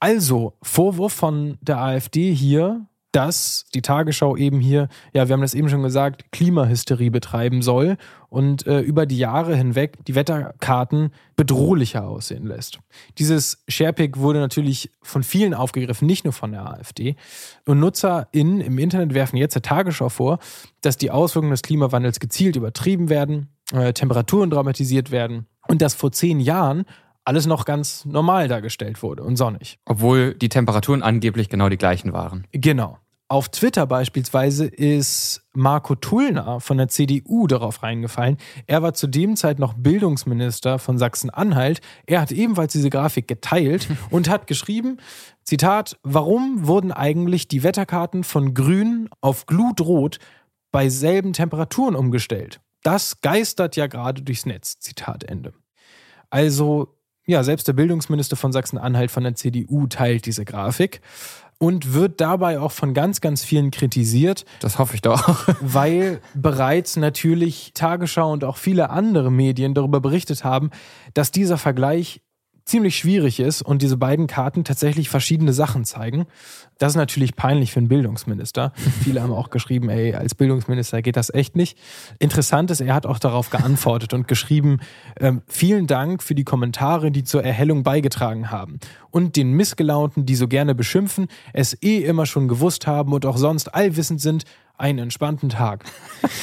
Also, 0.00 0.52
Vorwurf 0.62 1.14
von 1.14 1.56
der 1.62 1.78
AfD 1.78 2.34
hier, 2.34 2.86
dass 3.12 3.64
die 3.74 3.80
Tagesschau 3.80 4.36
eben 4.36 4.60
hier, 4.60 4.88
ja, 5.12 5.28
wir 5.28 5.32
haben 5.32 5.40
das 5.40 5.54
eben 5.54 5.68
schon 5.68 5.82
gesagt, 5.82 6.30
Klimahysterie 6.30 7.10
betreiben 7.10 7.62
soll 7.62 7.96
und 8.28 8.66
äh, 8.66 8.80
über 8.80 9.06
die 9.06 9.16
Jahre 9.16 9.56
hinweg 9.56 10.04
die 10.06 10.14
Wetterkarten 10.14 11.10
bedrohlicher 11.34 12.06
aussehen 12.06 12.46
lässt. 12.46 12.80
Dieses 13.16 13.64
Sharepick 13.66 14.18
wurde 14.18 14.40
natürlich 14.40 14.90
von 15.02 15.22
vielen 15.22 15.54
aufgegriffen, 15.54 16.06
nicht 16.06 16.24
nur 16.24 16.34
von 16.34 16.52
der 16.52 16.66
AfD. 16.66 17.16
Und 17.64 17.80
NutzerInnen 17.80 18.60
im 18.60 18.78
Internet 18.78 19.14
werfen 19.14 19.36
jetzt 19.36 19.54
der 19.54 19.62
Tagesschau 19.62 20.10
vor, 20.10 20.38
dass 20.82 20.98
die 20.98 21.10
Auswirkungen 21.10 21.52
des 21.52 21.62
Klimawandels 21.62 22.20
gezielt 22.20 22.56
übertrieben 22.56 23.08
werden, 23.08 23.48
äh, 23.72 23.94
Temperaturen 23.94 24.50
dramatisiert 24.50 25.10
werden 25.10 25.46
und 25.66 25.80
dass 25.80 25.94
vor 25.94 26.12
zehn 26.12 26.40
Jahren 26.40 26.84
alles 27.28 27.46
noch 27.46 27.66
ganz 27.66 28.06
normal 28.06 28.48
dargestellt 28.48 29.02
wurde 29.02 29.22
und 29.22 29.36
sonnig. 29.36 29.78
Obwohl 29.84 30.34
die 30.34 30.48
Temperaturen 30.48 31.02
angeblich 31.02 31.50
genau 31.50 31.68
die 31.68 31.76
gleichen 31.76 32.14
waren. 32.14 32.46
Genau. 32.52 32.98
Auf 33.30 33.50
Twitter 33.50 33.86
beispielsweise 33.86 34.64
ist 34.64 35.42
Marco 35.52 35.94
Tullner 35.94 36.60
von 36.60 36.78
der 36.78 36.88
CDU 36.88 37.46
darauf 37.46 37.82
reingefallen. 37.82 38.38
Er 38.66 38.80
war 38.80 38.94
zu 38.94 39.06
dem 39.06 39.36
Zeit 39.36 39.58
noch 39.58 39.74
Bildungsminister 39.74 40.78
von 40.78 40.96
Sachsen-Anhalt. 40.96 41.82
Er 42.06 42.22
hat 42.22 42.32
ebenfalls 42.32 42.72
diese 42.72 42.88
Grafik 42.88 43.28
geteilt 43.28 43.88
und 44.10 44.30
hat 44.30 44.46
geschrieben, 44.46 44.96
Zitat, 45.44 45.98
warum 46.02 46.66
wurden 46.66 46.90
eigentlich 46.90 47.46
die 47.48 47.62
Wetterkarten 47.62 48.24
von 48.24 48.54
grün 48.54 49.10
auf 49.20 49.44
glutrot 49.44 50.18
bei 50.72 50.88
selben 50.88 51.34
Temperaturen 51.34 51.94
umgestellt? 51.94 52.60
Das 52.82 53.20
geistert 53.20 53.76
ja 53.76 53.86
gerade 53.86 54.22
durchs 54.22 54.46
Netz. 54.46 54.78
Zitat 54.78 55.24
Ende. 55.24 55.52
Also, 56.30 56.97
ja, 57.28 57.44
selbst 57.44 57.68
der 57.68 57.74
Bildungsminister 57.74 58.36
von 58.36 58.52
Sachsen-Anhalt 58.52 59.10
von 59.10 59.22
der 59.22 59.34
CDU 59.34 59.86
teilt 59.86 60.24
diese 60.24 60.46
Grafik 60.46 61.02
und 61.58 61.92
wird 61.92 62.22
dabei 62.22 62.58
auch 62.58 62.72
von 62.72 62.94
ganz, 62.94 63.20
ganz 63.20 63.44
vielen 63.44 63.70
kritisiert, 63.70 64.46
Das 64.60 64.78
hoffe 64.78 64.94
ich 64.94 65.02
doch. 65.02 65.46
weil 65.60 66.22
bereits 66.34 66.96
natürlich 66.96 67.72
Tagesschau 67.74 68.32
und 68.32 68.44
auch 68.44 68.56
viele 68.56 68.88
andere 68.88 69.30
Medien 69.30 69.74
darüber 69.74 70.00
berichtet 70.00 70.42
haben, 70.42 70.70
dass 71.12 71.30
dieser 71.30 71.58
Vergleich 71.58 72.22
ziemlich 72.68 72.98
schwierig 72.98 73.40
ist 73.40 73.62
und 73.62 73.80
diese 73.80 73.96
beiden 73.96 74.26
Karten 74.26 74.62
tatsächlich 74.62 75.08
verschiedene 75.08 75.52
Sachen 75.52 75.84
zeigen. 75.84 76.26
Das 76.76 76.92
ist 76.92 76.96
natürlich 76.96 77.34
peinlich 77.34 77.72
für 77.72 77.80
einen 77.80 77.88
Bildungsminister. 77.88 78.72
Viele 79.02 79.22
haben 79.22 79.32
auch 79.32 79.50
geschrieben, 79.50 79.88
ey, 79.88 80.14
als 80.14 80.34
Bildungsminister 80.34 81.00
geht 81.02 81.16
das 81.16 81.32
echt 81.32 81.56
nicht. 81.56 81.78
Interessant 82.18 82.70
ist, 82.70 82.80
er 82.80 82.94
hat 82.94 83.06
auch 83.06 83.18
darauf 83.18 83.50
geantwortet 83.50 84.12
und 84.12 84.28
geschrieben, 84.28 84.80
ähm, 85.18 85.42
vielen 85.46 85.86
Dank 85.86 86.22
für 86.22 86.34
die 86.34 86.44
Kommentare, 86.44 87.10
die 87.10 87.24
zur 87.24 87.42
Erhellung 87.42 87.82
beigetragen 87.82 88.50
haben. 88.50 88.78
Und 89.10 89.36
den 89.36 89.52
Missgelaunten, 89.52 90.26
die 90.26 90.36
so 90.36 90.46
gerne 90.46 90.74
beschimpfen, 90.74 91.28
es 91.54 91.76
eh 91.82 92.04
immer 92.04 92.26
schon 92.26 92.48
gewusst 92.48 92.86
haben 92.86 93.12
und 93.12 93.24
auch 93.24 93.38
sonst 93.38 93.74
allwissend 93.74 94.20
sind, 94.20 94.44
einen 94.78 95.00
entspannten 95.00 95.48
Tag. 95.48 95.84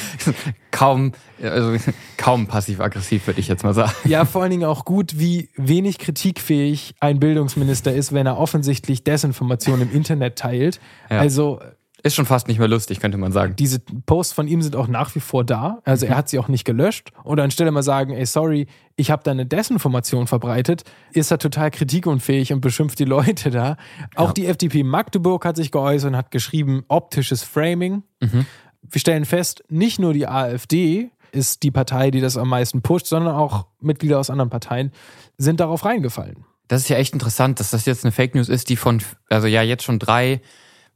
kaum, 0.70 1.12
also 1.42 1.76
kaum 2.16 2.46
passiv-aggressiv, 2.46 3.26
würde 3.26 3.40
ich 3.40 3.48
jetzt 3.48 3.64
mal 3.64 3.74
sagen. 3.74 3.92
Ja, 4.04 4.24
vor 4.24 4.42
allen 4.42 4.50
Dingen 4.50 4.64
auch 4.64 4.84
gut, 4.84 5.18
wie 5.18 5.50
wenig 5.56 5.98
kritikfähig 5.98 6.94
ein 7.00 7.18
Bildungsminister 7.18 7.92
ist, 7.92 8.12
wenn 8.12 8.26
er 8.26 8.38
offensichtlich 8.38 9.02
Desinformation 9.04 9.80
im 9.80 9.92
Internet 9.92 10.38
teilt. 10.38 10.80
Ja. 11.10 11.18
Also 11.18 11.60
Ist 12.02 12.14
schon 12.14 12.26
fast 12.26 12.46
nicht 12.46 12.58
mehr 12.58 12.68
lustig, 12.68 13.00
könnte 13.00 13.18
man 13.18 13.32
sagen. 13.32 13.56
diese 13.56 13.80
Posts 13.80 14.34
von 14.34 14.48
ihm 14.48 14.62
sind 14.62 14.76
auch 14.76 14.86
nach 14.86 15.14
wie 15.14 15.20
vor 15.20 15.44
da. 15.44 15.80
Also 15.84 16.06
er 16.06 16.16
hat 16.16 16.28
sie 16.28 16.38
auch 16.38 16.48
nicht 16.48 16.64
gelöscht. 16.64 17.12
Oder 17.24 17.42
anstelle 17.42 17.70
mal 17.70 17.82
sagen, 17.82 18.12
ey, 18.12 18.26
sorry, 18.26 18.66
ich 18.96 19.10
habe 19.10 19.22
da 19.24 19.30
eine 19.30 19.46
Desinformation 19.46 20.26
verbreitet, 20.26 20.84
ist 21.12 21.30
er 21.30 21.38
total 21.38 21.70
kritikunfähig 21.70 22.52
und 22.52 22.60
beschimpft 22.60 22.98
die 22.98 23.04
Leute 23.04 23.50
da. 23.50 23.76
Auch 24.14 24.32
die 24.32 24.46
FDP 24.46 24.82
Magdeburg 24.82 25.44
hat 25.44 25.56
sich 25.56 25.72
geäußert 25.72 26.10
und 26.10 26.16
hat 26.16 26.30
geschrieben, 26.30 26.84
optisches 26.88 27.42
Framing. 27.42 28.02
Wir 28.20 29.00
stellen 29.00 29.24
fest, 29.24 29.64
nicht 29.68 29.98
nur 29.98 30.12
die 30.12 30.28
AfD 30.28 31.10
ist 31.32 31.62
die 31.62 31.70
Partei, 31.70 32.10
die 32.10 32.20
das 32.20 32.36
am 32.36 32.48
meisten 32.48 32.82
pusht, 32.82 33.06
sondern 33.06 33.34
auch 33.34 33.66
Mitglieder 33.80 34.18
aus 34.18 34.30
anderen 34.30 34.50
Parteien 34.50 34.92
sind 35.38 35.60
darauf 35.60 35.84
reingefallen. 35.84 36.44
Das 36.68 36.82
ist 36.82 36.88
ja 36.88 36.96
echt 36.96 37.12
interessant, 37.12 37.60
dass 37.60 37.70
das 37.70 37.84
jetzt 37.84 38.04
eine 38.04 38.12
Fake 38.12 38.34
News 38.34 38.48
ist, 38.48 38.68
die 38.68 38.76
von, 38.76 39.02
also 39.28 39.46
ja, 39.46 39.62
jetzt 39.62 39.84
schon 39.84 39.98
drei, 39.98 40.40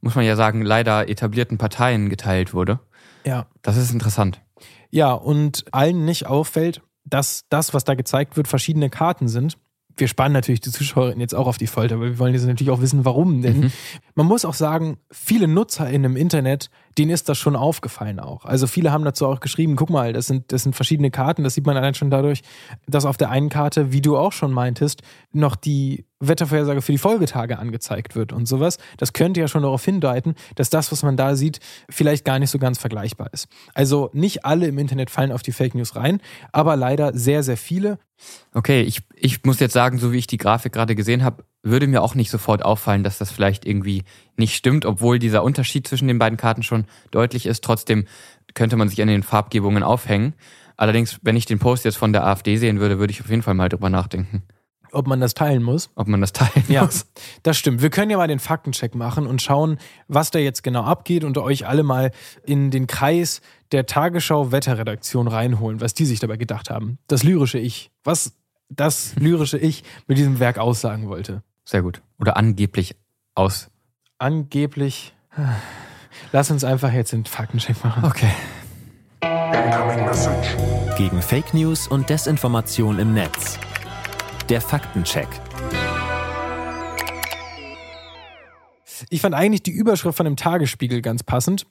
muss 0.01 0.15
man 0.15 0.25
ja 0.25 0.35
sagen, 0.35 0.61
leider 0.61 1.07
etablierten 1.09 1.57
Parteien 1.57 2.09
geteilt 2.09 2.53
wurde. 2.53 2.79
Ja. 3.25 3.47
Das 3.61 3.77
ist 3.77 3.91
interessant. 3.91 4.41
Ja, 4.89 5.13
und 5.13 5.65
allen 5.71 6.05
nicht 6.05 6.27
auffällt, 6.27 6.81
dass 7.05 7.45
das, 7.49 7.73
was 7.73 7.83
da 7.83 7.95
gezeigt 7.95 8.35
wird, 8.37 8.47
verschiedene 8.47 8.89
Karten 8.89 9.27
sind. 9.27 9.57
wir 9.97 10.07
spannen 10.07 10.33
natürlich 10.33 10.61
die 10.61 10.71
Zuschauerinnen 10.71 11.19
jetzt 11.19 11.35
auch 11.35 11.47
auf 11.47 11.57
die 11.57 11.67
Folter, 11.67 11.95
aber 11.95 12.05
wir 12.05 12.19
wollen 12.19 12.33
jetzt 12.33 12.45
natürlich 12.45 12.71
auch 12.71 12.81
wissen, 12.81 13.05
warum. 13.05 13.41
Denn 13.41 13.59
mhm. 13.59 13.71
man 14.15 14.25
muss 14.25 14.45
auch 14.45 14.53
sagen, 14.53 14.97
viele 15.11 15.47
NutzerInnen 15.47 16.11
im 16.11 16.17
Internet, 16.17 16.69
denen 16.97 17.11
ist 17.11 17.29
das 17.29 17.37
schon 17.37 17.55
aufgefallen 17.55 18.19
auch. 18.19 18.45
Also 18.45 18.67
viele 18.67 18.91
haben 18.91 19.03
dazu 19.05 19.27
auch 19.27 19.39
geschrieben, 19.39 19.75
guck 19.75 19.89
mal, 19.89 20.13
das 20.13 20.27
sind, 20.27 20.51
das 20.51 20.63
sind 20.63 20.75
verschiedene 20.75 21.11
Karten, 21.11 21.43
das 21.43 21.53
sieht 21.53 21.65
man 21.65 21.77
allein 21.77 21.93
schon 21.93 22.09
dadurch, 22.09 22.41
dass 22.87 23.05
auf 23.05 23.17
der 23.17 23.29
einen 23.29 23.49
Karte, 23.49 23.91
wie 23.91 24.01
du 24.01 24.17
auch 24.17 24.31
schon 24.31 24.51
meintest, 24.51 25.01
noch 25.31 25.55
die 25.55 26.05
Wettervorhersage 26.19 26.81
für 26.81 26.91
die 26.91 26.97
Folgetage 26.97 27.57
angezeigt 27.57 28.15
wird 28.15 28.31
und 28.31 28.47
sowas. 28.47 28.77
Das 28.97 29.13
könnte 29.13 29.39
ja 29.39 29.47
schon 29.47 29.63
darauf 29.63 29.83
hindeuten, 29.83 30.35
dass 30.55 30.69
das, 30.69 30.91
was 30.91 31.03
man 31.03 31.17
da 31.17 31.35
sieht, 31.35 31.59
vielleicht 31.89 32.25
gar 32.25 32.39
nicht 32.39 32.51
so 32.51 32.59
ganz 32.59 32.77
vergleichbar 32.77 33.29
ist. 33.33 33.47
Also 33.73 34.09
nicht 34.13 34.45
alle 34.45 34.67
im 34.67 34.77
Internet 34.77 35.09
fallen 35.09 35.31
auf 35.31 35.41
die 35.41 35.51
Fake 35.51 35.75
News 35.75 35.95
rein, 35.95 36.21
aber 36.51 36.75
leider 36.75 37.17
sehr, 37.17 37.43
sehr 37.43 37.57
viele. 37.57 37.97
Okay, 38.53 38.81
ich, 38.81 39.01
ich 39.15 39.43
muss 39.45 39.59
jetzt 39.59 39.73
sagen, 39.73 39.97
so 39.97 40.11
wie 40.11 40.17
ich 40.17 40.27
die 40.27 40.37
Grafik 40.37 40.73
gerade 40.73 40.95
gesehen 40.95 41.23
habe, 41.23 41.43
würde 41.63 41.87
mir 41.87 42.01
auch 42.01 42.15
nicht 42.15 42.31
sofort 42.31 42.63
auffallen, 42.63 43.03
dass 43.03 43.17
das 43.17 43.31
vielleicht 43.31 43.65
irgendwie 43.65 44.03
nicht 44.35 44.55
stimmt, 44.55 44.85
obwohl 44.85 45.19
dieser 45.19 45.43
Unterschied 45.43 45.87
zwischen 45.87 46.07
den 46.07 46.19
beiden 46.19 46.37
Karten 46.37 46.63
schon 46.63 46.85
deutlich 47.11 47.45
ist. 47.45 47.63
Trotzdem 47.63 48.05
könnte 48.53 48.77
man 48.77 48.89
sich 48.89 49.01
an 49.01 49.07
den 49.07 49.23
Farbgebungen 49.23 49.83
aufhängen. 49.83 50.33
Allerdings, 50.77 51.19
wenn 51.21 51.35
ich 51.35 51.45
den 51.45 51.59
Post 51.59 51.85
jetzt 51.85 51.97
von 51.97 52.13
der 52.13 52.25
AfD 52.25 52.57
sehen 52.57 52.79
würde, 52.79 52.97
würde 52.97 53.11
ich 53.11 53.21
auf 53.21 53.29
jeden 53.29 53.43
Fall 53.43 53.53
mal 53.53 53.69
drüber 53.69 53.89
nachdenken. 53.89 54.43
Ob 54.93 55.07
man 55.07 55.21
das 55.21 55.33
teilen 55.33 55.63
muss? 55.63 55.89
Ob 55.95 56.07
man 56.07 56.19
das 56.19 56.33
teilen 56.33 56.65
ja, 56.67 56.83
muss. 56.83 57.05
Das 57.43 57.57
stimmt. 57.57 57.81
Wir 57.81 57.89
können 57.89 58.11
ja 58.11 58.17
mal 58.17 58.27
den 58.27 58.39
Faktencheck 58.39 58.93
machen 58.93 59.25
und 59.25 59.41
schauen, 59.41 59.77
was 60.07 60.31
da 60.31 60.39
jetzt 60.39 60.63
genau 60.63 60.83
abgeht 60.83 61.23
und 61.23 61.37
euch 61.37 61.65
alle 61.65 61.83
mal 61.83 62.11
in 62.43 62.71
den 62.71 62.87
Kreis 62.87 63.41
der 63.71 63.85
Tagesschau 63.85 64.51
Wetterredaktion 64.51 65.27
reinholen, 65.27 65.79
was 65.79 65.93
die 65.93 66.05
sich 66.05 66.19
dabei 66.19 66.35
gedacht 66.35 66.69
haben. 66.69 66.97
Das 67.07 67.23
lyrische 67.23 67.57
Ich. 67.57 67.91
Was 68.03 68.33
das 68.69 69.15
lyrische 69.15 69.57
Ich 69.57 69.83
mit 70.07 70.17
diesem 70.17 70.39
Werk 70.39 70.57
aussagen 70.57 71.07
wollte. 71.07 71.43
Sehr 71.71 71.83
gut. 71.83 72.01
Oder 72.19 72.35
angeblich 72.35 72.97
aus. 73.33 73.71
Angeblich. 74.17 75.15
Lass 76.33 76.51
uns 76.51 76.65
einfach 76.65 76.91
jetzt 76.91 77.13
den 77.13 77.23
Faktencheck 77.23 77.81
machen. 77.81 78.03
Okay. 78.03 78.29
Gegen 80.97 81.21
Fake 81.21 81.53
News 81.53 81.87
und 81.87 82.09
Desinformation 82.09 82.99
im 82.99 83.13
Netz. 83.13 83.57
Der 84.49 84.59
Faktencheck. 84.59 85.29
Ich 89.09 89.21
fand 89.21 89.33
eigentlich 89.33 89.63
die 89.63 89.71
Überschrift 89.71 90.17
von 90.17 90.25
dem 90.25 90.35
Tagesspiegel 90.35 91.01
ganz 91.01 91.23
passend. 91.23 91.67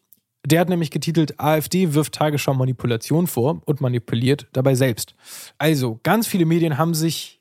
Der 0.46 0.60
hat 0.60 0.70
nämlich 0.70 0.90
getitelt, 0.90 1.38
AfD 1.38 1.92
wirft 1.92 2.14
Tagesschau 2.14 2.54
Manipulation 2.54 3.26
vor 3.26 3.60
und 3.66 3.82
manipuliert 3.82 4.48
dabei 4.54 4.74
selbst. 4.74 5.14
Also, 5.58 6.00
ganz 6.02 6.26
viele 6.26 6.46
Medien 6.46 6.78
haben 6.78 6.94
sich 6.94 7.39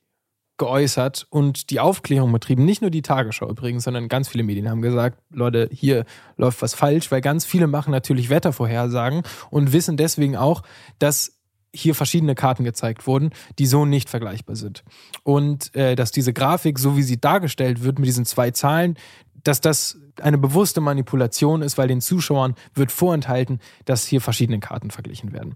geäußert 0.60 1.26
und 1.32 1.72
die 1.72 1.80
Aufklärung 1.80 2.32
betrieben. 2.32 2.66
Nicht 2.66 2.82
nur 2.82 2.92
die 2.92 3.02
Tagesschau 3.02 3.50
übrigens, 3.50 3.86
sondern 3.86 4.08
ganz 4.08 4.28
viele 4.28 4.44
Medien 4.44 4.70
haben 4.70 4.84
gesagt, 4.84 5.18
Leute, 5.32 5.68
hier 5.72 6.06
läuft 6.38 6.62
was 6.62 6.76
falsch, 6.76 7.10
weil 7.10 7.22
ganz 7.22 7.46
viele 7.46 7.66
machen 7.66 7.90
natürlich 7.92 8.30
Wettervorhersagen 8.30 9.24
und 9.50 9.74
wissen 9.74 9.98
deswegen 9.98 10.36
auch, 10.36 10.62
dass 11.00 11.40
hier 11.74 11.96
verschiedene 11.96 12.36
Karten 12.36 12.64
gezeigt 12.64 13.08
wurden, 13.08 13.32
die 13.58 13.66
so 13.66 13.86
nicht 13.86 14.10
vergleichbar 14.10 14.56
sind. 14.56 14.84
Und 15.24 15.76
äh, 15.76 15.96
dass 15.96 16.12
diese 16.12 16.34
Grafik, 16.34 16.80
so 16.80 16.98
wie 16.98 17.04
sie 17.04 17.20
dargestellt 17.20 17.84
wird, 17.84 18.00
mit 18.00 18.08
diesen 18.08 18.26
zwei 18.26 18.52
Zahlen, 18.52 18.98
dass 19.44 19.62
das 19.62 19.98
eine 20.22 20.38
bewusste 20.38 20.82
Manipulation 20.82 21.62
ist, 21.62 21.78
weil 21.78 21.88
den 21.88 22.02
Zuschauern 22.02 22.56
wird 22.74 22.92
vorenthalten, 22.92 23.60
dass 23.86 24.06
hier 24.06 24.22
verschiedene 24.22 24.60
Karten 24.60 24.92
verglichen 24.92 25.32
werden. 25.32 25.56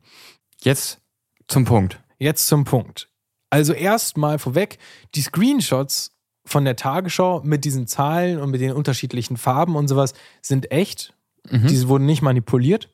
Jetzt 0.61 1.01
zum 1.47 1.65
Punkt. 1.65 2.01
Jetzt 2.19 2.47
zum 2.47 2.63
Punkt. 2.63 3.09
Also 3.53 3.73
erstmal 3.73 4.39
vorweg, 4.39 4.79
die 5.13 5.21
Screenshots 5.21 6.11
von 6.43 6.65
der 6.65 6.75
Tagesschau 6.75 7.41
mit 7.43 7.65
diesen 7.65 7.85
Zahlen 7.85 8.39
und 8.39 8.49
mit 8.49 8.61
den 8.61 8.71
unterschiedlichen 8.71 9.37
Farben 9.37 9.75
und 9.75 9.87
sowas 9.87 10.13
sind 10.41 10.71
echt. 10.71 11.13
Mhm. 11.51 11.67
Diese 11.67 11.87
wurden 11.87 12.07
nicht 12.07 12.23
manipuliert. 12.23 12.89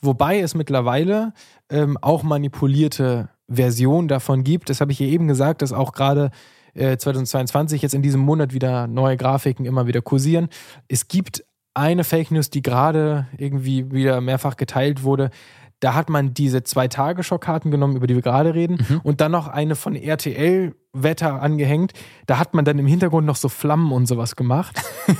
Wobei 0.00 0.40
es 0.40 0.56
mittlerweile 0.56 1.32
ähm, 1.68 1.96
auch 2.00 2.24
manipulierte 2.24 3.28
Versionen 3.48 4.08
davon 4.08 4.42
gibt. 4.42 4.68
Das 4.68 4.80
habe 4.80 4.90
ich 4.90 4.98
hier 4.98 5.06
eben 5.06 5.28
gesagt, 5.28 5.62
dass 5.62 5.72
auch 5.72 5.92
gerade 5.92 6.32
äh, 6.74 6.96
2022 6.96 7.80
jetzt 7.82 7.94
in 7.94 8.02
diesem 8.02 8.20
Monat 8.20 8.52
wieder 8.52 8.88
neue 8.88 9.16
Grafiken 9.16 9.64
immer 9.64 9.86
wieder 9.86 10.02
kursieren. 10.02 10.48
Es 10.88 11.06
gibt 11.06 11.44
eine 11.74 12.02
Fake 12.02 12.32
News, 12.32 12.50
die 12.50 12.62
gerade 12.62 13.28
irgendwie 13.38 13.92
wieder 13.92 14.20
mehrfach 14.20 14.56
geteilt 14.56 15.04
wurde. 15.04 15.30
Da 15.80 15.94
hat 15.94 16.10
man 16.10 16.34
diese 16.34 16.62
zwei 16.62 16.88
Tagesschau-Karten 16.88 17.70
genommen, 17.70 17.96
über 17.96 18.06
die 18.06 18.14
wir 18.14 18.22
gerade 18.22 18.54
reden, 18.54 18.78
mhm. 18.88 19.00
und 19.02 19.20
dann 19.20 19.32
noch 19.32 19.48
eine 19.48 19.76
von 19.76 19.96
RTL 19.96 20.74
Wetter 20.92 21.40
angehängt. 21.40 21.92
Da 22.26 22.38
hat 22.38 22.54
man 22.54 22.64
dann 22.64 22.78
im 22.78 22.86
Hintergrund 22.86 23.26
noch 23.26 23.36
so 23.36 23.48
Flammen 23.48 23.92
und 23.92 24.06
sowas 24.06 24.36
gemacht. 24.36 24.76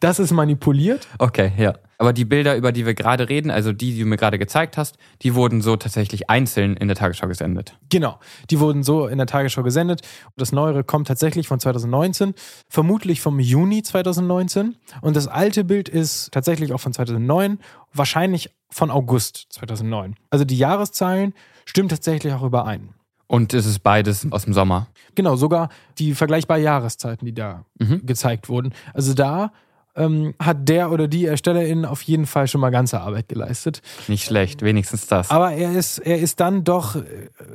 Das 0.00 0.18
ist 0.18 0.32
manipuliert. 0.32 1.06
Okay, 1.18 1.52
ja. 1.58 1.74
Aber 1.98 2.14
die 2.14 2.24
Bilder, 2.24 2.56
über 2.56 2.72
die 2.72 2.86
wir 2.86 2.94
gerade 2.94 3.28
reden, 3.28 3.50
also 3.50 3.74
die, 3.74 3.92
die 3.92 4.00
du 4.00 4.06
mir 4.06 4.16
gerade 4.16 4.38
gezeigt 4.38 4.78
hast, 4.78 4.96
die 5.20 5.34
wurden 5.34 5.60
so 5.60 5.76
tatsächlich 5.76 6.30
einzeln 6.30 6.74
in 6.78 6.88
der 6.88 6.96
Tagesschau 6.96 7.28
gesendet. 7.28 7.76
Genau, 7.90 8.18
die 8.48 8.58
wurden 8.58 8.82
so 8.82 9.06
in 9.06 9.18
der 9.18 9.26
Tagesschau 9.26 9.62
gesendet. 9.62 10.00
Das 10.36 10.52
Neuere 10.52 10.82
kommt 10.82 11.08
tatsächlich 11.08 11.46
von 11.46 11.60
2019, 11.60 12.32
vermutlich 12.70 13.20
vom 13.20 13.38
Juni 13.38 13.82
2019. 13.82 14.76
Und 15.02 15.14
das 15.14 15.28
alte 15.28 15.64
Bild 15.64 15.90
ist 15.90 16.32
tatsächlich 16.32 16.72
auch 16.72 16.80
von 16.80 16.94
2009, 16.94 17.58
wahrscheinlich 17.92 18.50
von 18.70 18.90
August 18.90 19.46
2009. 19.50 20.16
Also 20.30 20.44
die 20.44 20.56
Jahreszahlen 20.56 21.34
stimmen 21.64 21.88
tatsächlich 21.88 22.32
auch 22.32 22.42
überein. 22.42 22.94
Und 23.26 23.54
es 23.54 23.64
ist 23.64 23.80
beides 23.80 24.30
aus 24.32 24.44
dem 24.44 24.52
Sommer. 24.52 24.88
Genau, 25.14 25.36
sogar 25.36 25.68
die 25.98 26.14
vergleichbaren 26.14 26.64
Jahreszeiten, 26.64 27.26
die 27.26 27.34
da 27.34 27.64
mhm. 27.78 28.04
gezeigt 28.04 28.48
wurden. 28.48 28.72
Also 28.92 29.14
da 29.14 29.52
ähm, 29.96 30.34
hat 30.40 30.68
der 30.68 30.90
oder 30.90 31.08
die 31.08 31.26
Erstellerin 31.26 31.84
auf 31.84 32.02
jeden 32.02 32.26
Fall 32.26 32.48
schon 32.48 32.60
mal 32.60 32.70
ganze 32.70 33.00
Arbeit 33.00 33.28
geleistet. 33.28 33.82
Nicht 34.08 34.24
schlecht, 34.24 34.62
wenigstens 34.62 35.06
das. 35.06 35.30
Aber 35.30 35.52
er 35.52 35.72
ist, 35.72 35.98
er 35.98 36.18
ist 36.18 36.40
dann 36.40 36.64
doch 36.64 36.96
äh, 36.96 37.02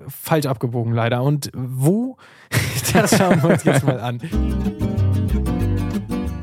falsch 0.07 0.45
abgebogen, 0.45 0.93
leider. 0.93 1.23
Und 1.23 1.51
wo? 1.53 2.17
das 2.93 3.17
schauen 3.17 3.41
wir 3.41 3.49
uns 3.51 3.63
jetzt 3.63 3.85
mal 3.85 3.99
an. 3.99 4.21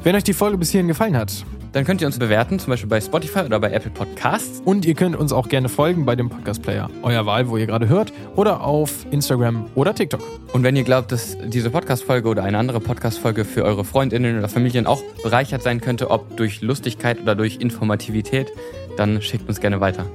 Wenn 0.02 0.16
euch 0.16 0.24
die 0.24 0.34
Folge 0.34 0.58
bis 0.58 0.70
hierhin 0.70 0.88
gefallen 0.88 1.16
hat, 1.16 1.44
dann 1.72 1.84
könnt 1.84 2.00
ihr 2.02 2.06
uns 2.06 2.18
bewerten, 2.18 2.58
zum 2.58 2.70
Beispiel 2.70 2.88
bei 2.88 3.00
Spotify 3.00 3.40
oder 3.40 3.58
bei 3.58 3.72
Apple 3.72 3.90
Podcasts. 3.90 4.60
Und 4.64 4.84
ihr 4.84 4.94
könnt 4.94 5.16
uns 5.16 5.32
auch 5.32 5.48
gerne 5.48 5.68
folgen 5.68 6.04
bei 6.04 6.14
dem 6.14 6.28
Podcast-Player, 6.28 6.90
euer 7.02 7.24
Wahl, 7.24 7.48
wo 7.48 7.56
ihr 7.56 7.66
gerade 7.66 7.88
hört, 7.88 8.12
oder 8.36 8.62
auf 8.62 9.06
Instagram 9.10 9.66
oder 9.74 9.94
TikTok. 9.94 10.22
Und 10.52 10.62
wenn 10.62 10.76
ihr 10.76 10.84
glaubt, 10.84 11.12
dass 11.12 11.36
diese 11.46 11.70
Podcast-Folge 11.70 12.28
oder 12.28 12.44
eine 12.44 12.58
andere 12.58 12.80
Podcast-Folge 12.80 13.44
für 13.44 13.64
eure 13.64 13.84
Freundinnen 13.84 14.38
oder 14.38 14.48
Familien 14.48 14.86
auch 14.86 15.02
bereichert 15.22 15.62
sein 15.62 15.80
könnte, 15.80 16.10
ob 16.10 16.36
durch 16.36 16.60
Lustigkeit 16.60 17.20
oder 17.20 17.34
durch 17.34 17.56
Informativität, 17.56 18.52
dann 18.98 19.22
schickt 19.22 19.48
uns 19.48 19.60
gerne 19.60 19.80
weiter. 19.80 20.06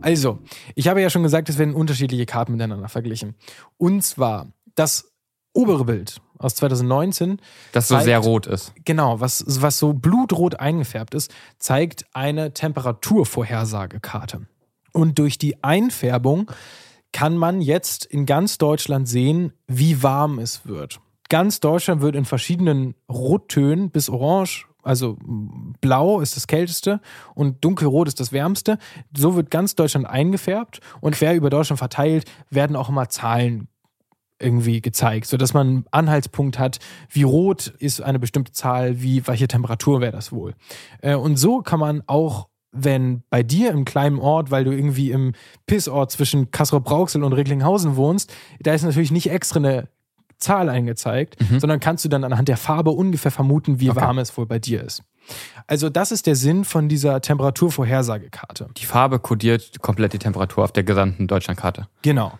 Also, 0.00 0.38
ich 0.74 0.86
habe 0.86 1.00
ja 1.00 1.08
schon 1.10 1.22
gesagt, 1.22 1.48
es 1.48 1.58
werden 1.58 1.74
unterschiedliche 1.74 2.26
Karten 2.26 2.52
miteinander 2.52 2.88
verglichen. 2.88 3.34
Und 3.78 4.02
zwar 4.04 4.48
das 4.74 5.10
obere 5.54 5.84
Bild 5.84 6.20
aus 6.44 6.54
2019. 6.56 7.40
Das 7.72 7.88
so 7.88 7.98
sehr 7.98 8.18
rot 8.18 8.46
ist. 8.46 8.72
Genau, 8.84 9.20
was, 9.20 9.44
was 9.46 9.78
so 9.78 9.92
blutrot 9.92 10.60
eingefärbt 10.60 11.14
ist, 11.14 11.32
zeigt 11.58 12.04
eine 12.12 12.52
Temperaturvorhersagekarte. 12.52 14.46
Und 14.92 15.18
durch 15.18 15.38
die 15.38 15.64
Einfärbung 15.64 16.50
kann 17.12 17.36
man 17.36 17.60
jetzt 17.60 18.04
in 18.04 18.26
ganz 18.26 18.58
Deutschland 18.58 19.08
sehen, 19.08 19.52
wie 19.66 20.02
warm 20.02 20.38
es 20.38 20.66
wird. 20.66 21.00
Ganz 21.28 21.60
Deutschland 21.60 22.02
wird 22.02 22.16
in 22.16 22.24
verschiedenen 22.24 22.94
Rottönen 23.10 23.90
bis 23.90 24.08
Orange, 24.08 24.66
also 24.82 25.16
blau 25.80 26.20
ist 26.20 26.36
das 26.36 26.46
kälteste 26.46 27.00
und 27.34 27.64
dunkelrot 27.64 28.08
ist 28.08 28.20
das 28.20 28.32
wärmste. 28.32 28.78
So 29.16 29.34
wird 29.34 29.50
ganz 29.50 29.74
Deutschland 29.74 30.06
eingefärbt 30.06 30.80
und 31.00 31.14
quer 31.14 31.34
über 31.34 31.50
Deutschland 31.50 31.78
verteilt 31.78 32.30
werden 32.50 32.76
auch 32.76 32.90
immer 32.90 33.08
Zahlen 33.08 33.68
irgendwie 34.44 34.80
gezeigt, 34.80 35.26
sodass 35.26 35.54
man 35.54 35.66
einen 35.66 35.84
Anhaltspunkt 35.90 36.58
hat, 36.58 36.78
wie 37.10 37.22
rot 37.22 37.68
ist 37.78 38.00
eine 38.00 38.18
bestimmte 38.18 38.52
Zahl, 38.52 39.02
wie 39.02 39.26
welche 39.26 39.48
Temperatur 39.48 40.00
wäre 40.00 40.12
das 40.12 40.32
wohl. 40.32 40.54
Äh, 41.00 41.14
und 41.14 41.36
so 41.36 41.62
kann 41.62 41.80
man 41.80 42.02
auch 42.06 42.48
wenn 42.76 43.22
bei 43.30 43.42
dir 43.42 43.70
im 43.70 43.84
kleinen 43.84 44.18
Ort, 44.18 44.50
weil 44.50 44.64
du 44.64 44.72
irgendwie 44.72 45.12
im 45.12 45.32
Pissort 45.66 46.10
zwischen 46.10 46.50
Kassel-Brauxel 46.50 47.22
und 47.22 47.32
Recklinghausen 47.32 47.94
wohnst, 47.94 48.34
da 48.60 48.74
ist 48.74 48.82
natürlich 48.82 49.12
nicht 49.12 49.30
extra 49.30 49.60
eine 49.60 49.88
Zahl 50.38 50.68
eingezeigt, 50.68 51.40
mhm. 51.40 51.60
sondern 51.60 51.80
kannst 51.80 52.04
du 52.04 52.08
dann 52.08 52.24
anhand 52.24 52.48
der 52.48 52.56
Farbe 52.56 52.90
ungefähr 52.90 53.30
vermuten, 53.30 53.80
wie 53.80 53.90
okay. 53.90 54.00
warm 54.00 54.18
es 54.18 54.36
wohl 54.36 54.46
bei 54.46 54.58
dir 54.58 54.82
ist. 54.82 55.02
Also 55.66 55.88
das 55.88 56.12
ist 56.12 56.26
der 56.26 56.36
Sinn 56.36 56.64
von 56.64 56.88
dieser 56.88 57.20
Temperaturvorhersagekarte. 57.20 58.68
Die 58.76 58.84
Farbe 58.84 59.20
kodiert 59.20 59.80
komplett 59.80 60.12
die 60.12 60.18
Temperatur 60.18 60.64
auf 60.64 60.72
der 60.72 60.82
gesamten 60.82 61.28
Deutschlandkarte. 61.28 61.88
Genau 62.02 62.32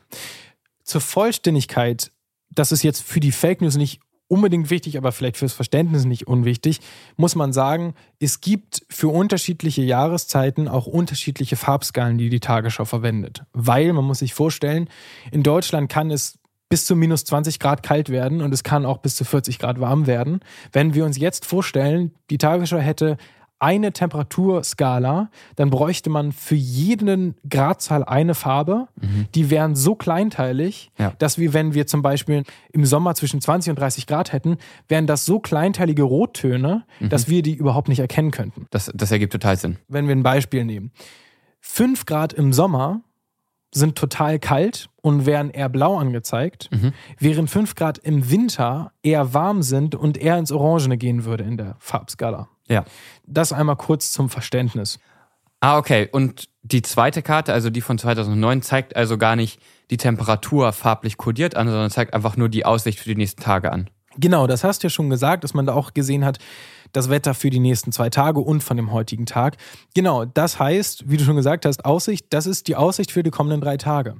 zur 0.84 1.00
Vollständigkeit, 1.00 2.12
dass 2.50 2.72
es 2.72 2.82
jetzt 2.82 3.02
für 3.02 3.20
die 3.20 3.32
Fake 3.32 3.60
News 3.60 3.76
nicht 3.76 4.00
unbedingt 4.28 4.70
wichtig, 4.70 4.96
aber 4.96 5.12
vielleicht 5.12 5.36
fürs 5.36 5.52
Verständnis 5.52 6.04
nicht 6.04 6.26
unwichtig, 6.26 6.80
muss 7.16 7.34
man 7.34 7.52
sagen, 7.52 7.94
es 8.18 8.40
gibt 8.40 8.82
für 8.88 9.08
unterschiedliche 9.08 9.82
Jahreszeiten 9.82 10.66
auch 10.68 10.86
unterschiedliche 10.86 11.56
Farbskalen, 11.56 12.18
die 12.18 12.30
die 12.30 12.40
Tagesschau 12.40 12.84
verwendet. 12.84 13.42
Weil, 13.52 13.92
man 13.92 14.04
muss 14.04 14.20
sich 14.20 14.34
vorstellen, 14.34 14.88
in 15.30 15.42
Deutschland 15.42 15.90
kann 15.90 16.10
es 16.10 16.38
bis 16.70 16.86
zu 16.86 16.96
minus 16.96 17.24
20 17.24 17.60
Grad 17.60 17.82
kalt 17.82 18.08
werden 18.08 18.40
und 18.40 18.52
es 18.52 18.64
kann 18.64 18.86
auch 18.86 18.98
bis 18.98 19.14
zu 19.16 19.24
40 19.24 19.58
Grad 19.58 19.78
warm 19.78 20.06
werden. 20.06 20.40
Wenn 20.72 20.94
wir 20.94 21.04
uns 21.04 21.18
jetzt 21.18 21.44
vorstellen, 21.44 22.14
die 22.30 22.38
Tagesschau 22.38 22.78
hätte 22.78 23.16
eine 23.58 23.92
Temperaturskala, 23.92 25.30
dann 25.56 25.70
bräuchte 25.70 26.10
man 26.10 26.32
für 26.32 26.54
jeden 26.54 27.34
Gradzahl 27.48 28.04
eine 28.04 28.34
Farbe. 28.34 28.88
Mhm. 29.00 29.26
Die 29.34 29.50
wären 29.50 29.74
so 29.74 29.94
kleinteilig, 29.94 30.90
ja. 30.98 31.12
dass 31.18 31.38
wir, 31.38 31.52
wenn 31.52 31.74
wir 31.74 31.86
zum 31.86 32.02
Beispiel 32.02 32.44
im 32.72 32.84
Sommer 32.84 33.14
zwischen 33.14 33.40
20 33.40 33.70
und 33.70 33.78
30 33.78 34.06
Grad 34.06 34.32
hätten, 34.32 34.58
wären 34.88 35.06
das 35.06 35.24
so 35.24 35.40
kleinteilige 35.40 36.02
Rottöne, 36.02 36.84
mhm. 37.00 37.08
dass 37.08 37.28
wir 37.28 37.42
die 37.42 37.54
überhaupt 37.54 37.88
nicht 37.88 38.00
erkennen 38.00 38.30
könnten. 38.30 38.66
Das, 38.70 38.90
das 38.94 39.10
ergibt 39.10 39.32
total 39.32 39.56
Sinn. 39.56 39.78
Wenn 39.88 40.08
wir 40.08 40.14
ein 40.14 40.22
Beispiel 40.22 40.64
nehmen. 40.64 40.92
5 41.60 42.04
Grad 42.04 42.32
im 42.34 42.52
Sommer 42.52 43.00
sind 43.72 43.96
total 43.96 44.38
kalt 44.38 44.88
und 45.02 45.26
werden 45.26 45.50
eher 45.50 45.68
blau 45.68 45.96
angezeigt, 45.98 46.68
mhm. 46.70 46.92
während 47.18 47.50
5 47.50 47.74
Grad 47.74 47.98
im 47.98 48.30
Winter 48.30 48.92
eher 49.02 49.34
warm 49.34 49.62
sind 49.62 49.94
und 49.94 50.16
eher 50.16 50.38
ins 50.38 50.52
Orangene 50.52 50.96
gehen 50.96 51.24
würde 51.24 51.44
in 51.44 51.56
der 51.56 51.76
Farbskala. 51.78 52.48
Ja. 52.68 52.84
Das 53.26 53.52
einmal 53.52 53.76
kurz 53.76 54.12
zum 54.12 54.30
Verständnis. 54.30 54.98
Ah, 55.60 55.78
okay. 55.78 56.08
Und 56.12 56.48
die 56.62 56.82
zweite 56.82 57.22
Karte, 57.22 57.52
also 57.52 57.70
die 57.70 57.80
von 57.80 57.98
2009, 57.98 58.62
zeigt 58.62 58.96
also 58.96 59.18
gar 59.18 59.36
nicht 59.36 59.60
die 59.90 59.96
Temperatur 59.96 60.72
farblich 60.72 61.16
kodiert 61.16 61.56
an, 61.56 61.68
sondern 61.68 61.90
zeigt 61.90 62.14
einfach 62.14 62.36
nur 62.36 62.48
die 62.48 62.64
Aussicht 62.64 62.98
für 62.98 63.08
die 63.08 63.16
nächsten 63.16 63.42
Tage 63.42 63.72
an. 63.72 63.88
Genau, 64.16 64.46
das 64.46 64.62
hast 64.62 64.82
du 64.82 64.86
ja 64.86 64.90
schon 64.90 65.10
gesagt, 65.10 65.44
dass 65.44 65.54
man 65.54 65.66
da 65.66 65.74
auch 65.74 65.92
gesehen 65.94 66.24
hat, 66.24 66.38
das 66.92 67.10
Wetter 67.10 67.34
für 67.34 67.50
die 67.50 67.58
nächsten 67.58 67.92
zwei 67.92 68.10
Tage 68.10 68.40
und 68.40 68.62
von 68.62 68.76
dem 68.76 68.92
heutigen 68.92 69.26
Tag. 69.26 69.56
Genau, 69.94 70.24
das 70.24 70.58
heißt, 70.58 71.10
wie 71.10 71.16
du 71.16 71.24
schon 71.24 71.36
gesagt 71.36 71.66
hast, 71.66 71.84
Aussicht, 71.84 72.26
das 72.30 72.46
ist 72.46 72.68
die 72.68 72.76
Aussicht 72.76 73.10
für 73.10 73.22
die 73.22 73.30
kommenden 73.30 73.60
drei 73.60 73.76
Tage. 73.76 74.16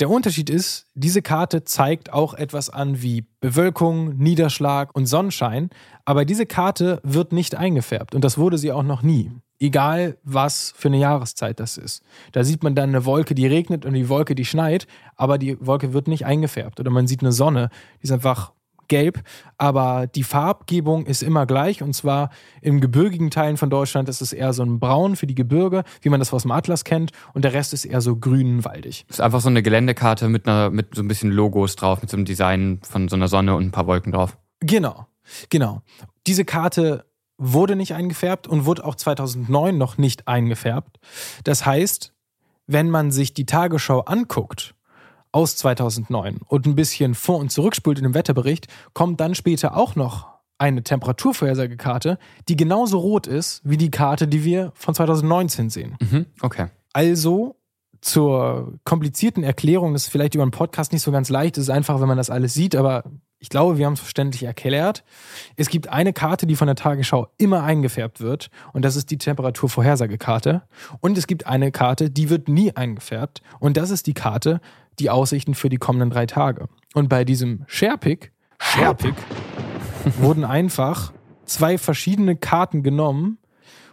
Der 0.00 0.10
Unterschied 0.10 0.48
ist, 0.48 0.86
diese 0.94 1.22
Karte 1.22 1.64
zeigt 1.64 2.12
auch 2.12 2.34
etwas 2.34 2.70
an 2.70 3.02
wie 3.02 3.26
Bewölkung, 3.40 4.16
Niederschlag 4.16 4.94
und 4.94 5.06
Sonnenschein, 5.06 5.70
aber 6.04 6.24
diese 6.24 6.46
Karte 6.46 7.00
wird 7.02 7.32
nicht 7.32 7.56
eingefärbt 7.56 8.14
und 8.14 8.22
das 8.22 8.38
wurde 8.38 8.58
sie 8.58 8.70
auch 8.70 8.84
noch 8.84 9.02
nie. 9.02 9.32
Egal, 9.58 10.16
was 10.22 10.72
für 10.76 10.86
eine 10.86 10.98
Jahreszeit 10.98 11.58
das 11.58 11.78
ist. 11.78 12.04
Da 12.30 12.44
sieht 12.44 12.62
man 12.62 12.76
dann 12.76 12.90
eine 12.90 13.04
Wolke, 13.06 13.34
die 13.34 13.48
regnet 13.48 13.84
und 13.84 13.94
die 13.94 14.08
Wolke, 14.08 14.36
die 14.36 14.44
schneit, 14.44 14.86
aber 15.16 15.36
die 15.36 15.58
Wolke 15.60 15.92
wird 15.92 16.06
nicht 16.06 16.24
eingefärbt. 16.24 16.78
Oder 16.78 16.92
man 16.92 17.08
sieht 17.08 17.22
eine 17.22 17.32
Sonne, 17.32 17.68
die 17.98 18.04
ist 18.04 18.12
einfach 18.12 18.52
gelb, 18.88 19.22
aber 19.56 20.06
die 20.06 20.22
Farbgebung 20.22 21.06
ist 21.06 21.22
immer 21.22 21.46
gleich 21.46 21.82
und 21.82 21.94
zwar 21.94 22.30
im 22.60 22.80
gebirgigen 22.80 23.30
Teilen 23.30 23.56
von 23.56 23.70
Deutschland 23.70 24.08
ist 24.08 24.20
es 24.20 24.32
eher 24.32 24.52
so 24.52 24.62
ein 24.62 24.80
Braun 24.80 25.16
für 25.16 25.26
die 25.26 25.34
Gebirge, 25.34 25.84
wie 26.02 26.08
man 26.08 26.20
das 26.20 26.32
aus 26.32 26.42
dem 26.42 26.50
Atlas 26.50 26.84
kennt 26.84 27.12
und 27.34 27.44
der 27.44 27.52
Rest 27.52 27.72
ist 27.72 27.84
eher 27.84 28.00
so 28.00 28.16
grünwaldig. 28.16 29.06
Ist 29.08 29.20
einfach 29.20 29.40
so 29.40 29.48
eine 29.48 29.62
Geländekarte 29.62 30.28
mit, 30.28 30.48
einer, 30.48 30.70
mit 30.70 30.94
so 30.94 31.02
ein 31.02 31.08
bisschen 31.08 31.30
Logos 31.30 31.76
drauf, 31.76 32.00
mit 32.00 32.10
so 32.10 32.16
einem 32.16 32.24
Design 32.24 32.80
von 32.82 33.08
so 33.08 33.16
einer 33.16 33.28
Sonne 33.28 33.54
und 33.54 33.64
ein 33.64 33.70
paar 33.70 33.86
Wolken 33.86 34.12
drauf. 34.12 34.36
Genau, 34.60 35.06
genau. 35.50 35.82
Diese 36.26 36.44
Karte 36.44 37.04
wurde 37.38 37.76
nicht 37.76 37.94
eingefärbt 37.94 38.46
und 38.48 38.64
wurde 38.66 38.84
auch 38.84 38.96
2009 38.96 39.78
noch 39.78 39.96
nicht 39.96 40.26
eingefärbt. 40.26 40.98
Das 41.44 41.64
heißt, 41.64 42.12
wenn 42.66 42.90
man 42.90 43.10
sich 43.12 43.32
die 43.32 43.46
Tagesschau 43.46 44.00
anguckt, 44.00 44.74
aus 45.32 45.56
2009 45.56 46.38
und 46.46 46.66
ein 46.66 46.74
bisschen 46.74 47.14
vor- 47.14 47.38
und 47.38 47.50
zurückspult 47.50 47.98
in 47.98 48.04
dem 48.04 48.14
Wetterbericht, 48.14 48.66
kommt 48.94 49.20
dann 49.20 49.34
später 49.34 49.76
auch 49.76 49.94
noch 49.94 50.38
eine 50.58 50.82
Temperaturvorhersagekarte, 50.82 52.18
die 52.48 52.56
genauso 52.56 52.98
rot 52.98 53.26
ist 53.26 53.60
wie 53.64 53.76
die 53.76 53.90
Karte, 53.90 54.26
die 54.26 54.44
wir 54.44 54.72
von 54.74 54.94
2019 54.94 55.70
sehen. 55.70 55.96
Mhm, 56.00 56.26
okay. 56.40 56.66
Also 56.92 57.56
zur 58.00 58.78
komplizierten 58.84 59.42
Erklärung, 59.42 59.92
das 59.92 60.04
ist 60.04 60.12
vielleicht 60.12 60.34
über 60.34 60.42
einen 60.42 60.50
Podcast 60.50 60.92
nicht 60.92 61.02
so 61.02 61.12
ganz 61.12 61.28
leicht, 61.28 61.58
es 61.58 61.64
ist 61.64 61.70
einfach, 61.70 62.00
wenn 62.00 62.08
man 62.08 62.16
das 62.16 62.30
alles 62.30 62.54
sieht, 62.54 62.76
aber 62.76 63.04
ich 63.40 63.50
glaube, 63.50 63.78
wir 63.78 63.86
haben 63.86 63.92
es 63.92 64.00
verständlich 64.00 64.42
erklärt. 64.42 65.04
Es 65.56 65.68
gibt 65.68 65.88
eine 65.88 66.12
Karte, 66.12 66.46
die 66.46 66.56
von 66.56 66.66
der 66.66 66.74
Tagesschau 66.74 67.28
immer 67.38 67.62
eingefärbt 67.62 68.20
wird 68.20 68.50
und 68.72 68.84
das 68.84 68.96
ist 68.96 69.10
die 69.10 69.18
Temperaturvorhersagekarte. 69.18 70.62
Und 71.00 71.16
es 71.16 71.28
gibt 71.28 71.46
eine 71.46 71.70
Karte, 71.70 72.10
die 72.10 72.30
wird 72.30 72.48
nie 72.48 72.74
eingefärbt 72.74 73.42
und 73.60 73.76
das 73.76 73.90
ist 73.90 74.06
die 74.08 74.14
Karte 74.14 74.60
die 74.98 75.10
Aussichten 75.10 75.54
für 75.54 75.68
die 75.68 75.76
kommenden 75.76 76.10
drei 76.10 76.26
Tage. 76.26 76.68
Und 76.94 77.08
bei 77.08 77.24
diesem 77.24 77.64
Sharepick, 77.66 78.32
Sharepick, 78.60 79.14
wurden 80.18 80.44
einfach 80.44 81.12
zwei 81.44 81.78
verschiedene 81.78 82.36
Karten 82.36 82.82
genommen 82.82 83.38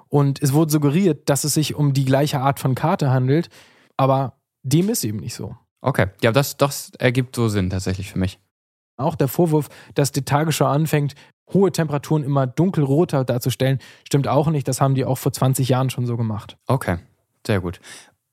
und 0.10 0.42
es 0.42 0.54
wurde 0.54 0.72
suggeriert, 0.72 1.30
dass 1.30 1.44
es 1.44 1.54
sich 1.54 1.76
um 1.76 1.94
die 1.94 2.06
gleiche 2.06 2.40
Art 2.40 2.60
von 2.60 2.76
Karte 2.76 3.10
handelt, 3.12 3.50
aber 3.98 4.34
dem 4.64 4.90
ist 4.90 5.04
eben 5.04 5.20
nicht 5.20 5.36
so. 5.36 5.56
Okay, 5.82 6.08
ja, 6.22 6.32
das, 6.32 6.58
das 6.58 6.92
ergibt 6.98 7.36
so 7.36 7.48
Sinn 7.48 7.70
tatsächlich 7.70 8.12
für 8.12 8.20
mich. 8.20 8.40
Auch 8.98 9.16
der 9.16 9.28
Vorwurf, 9.28 9.70
dass 9.94 10.12
die 10.12 10.24
Tagesschau 10.24 10.66
anfängt, 10.66 11.16
hohe 11.54 11.72
Temperaturen 11.72 12.24
immer 12.24 12.48
dunkelroter 12.48 13.24
darzustellen, 13.24 13.80
stimmt 14.06 14.28
auch 14.28 14.48
nicht. 14.48 14.68
Das 14.68 14.82
haben 14.82 14.96
die 14.96 15.06
auch 15.06 15.18
vor 15.18 15.32
20 15.32 15.70
Jahren 15.70 15.90
schon 15.90 16.06
so 16.06 16.18
gemacht. 16.18 16.58
Okay, 16.68 16.98
sehr 17.46 17.60
gut. 17.62 17.80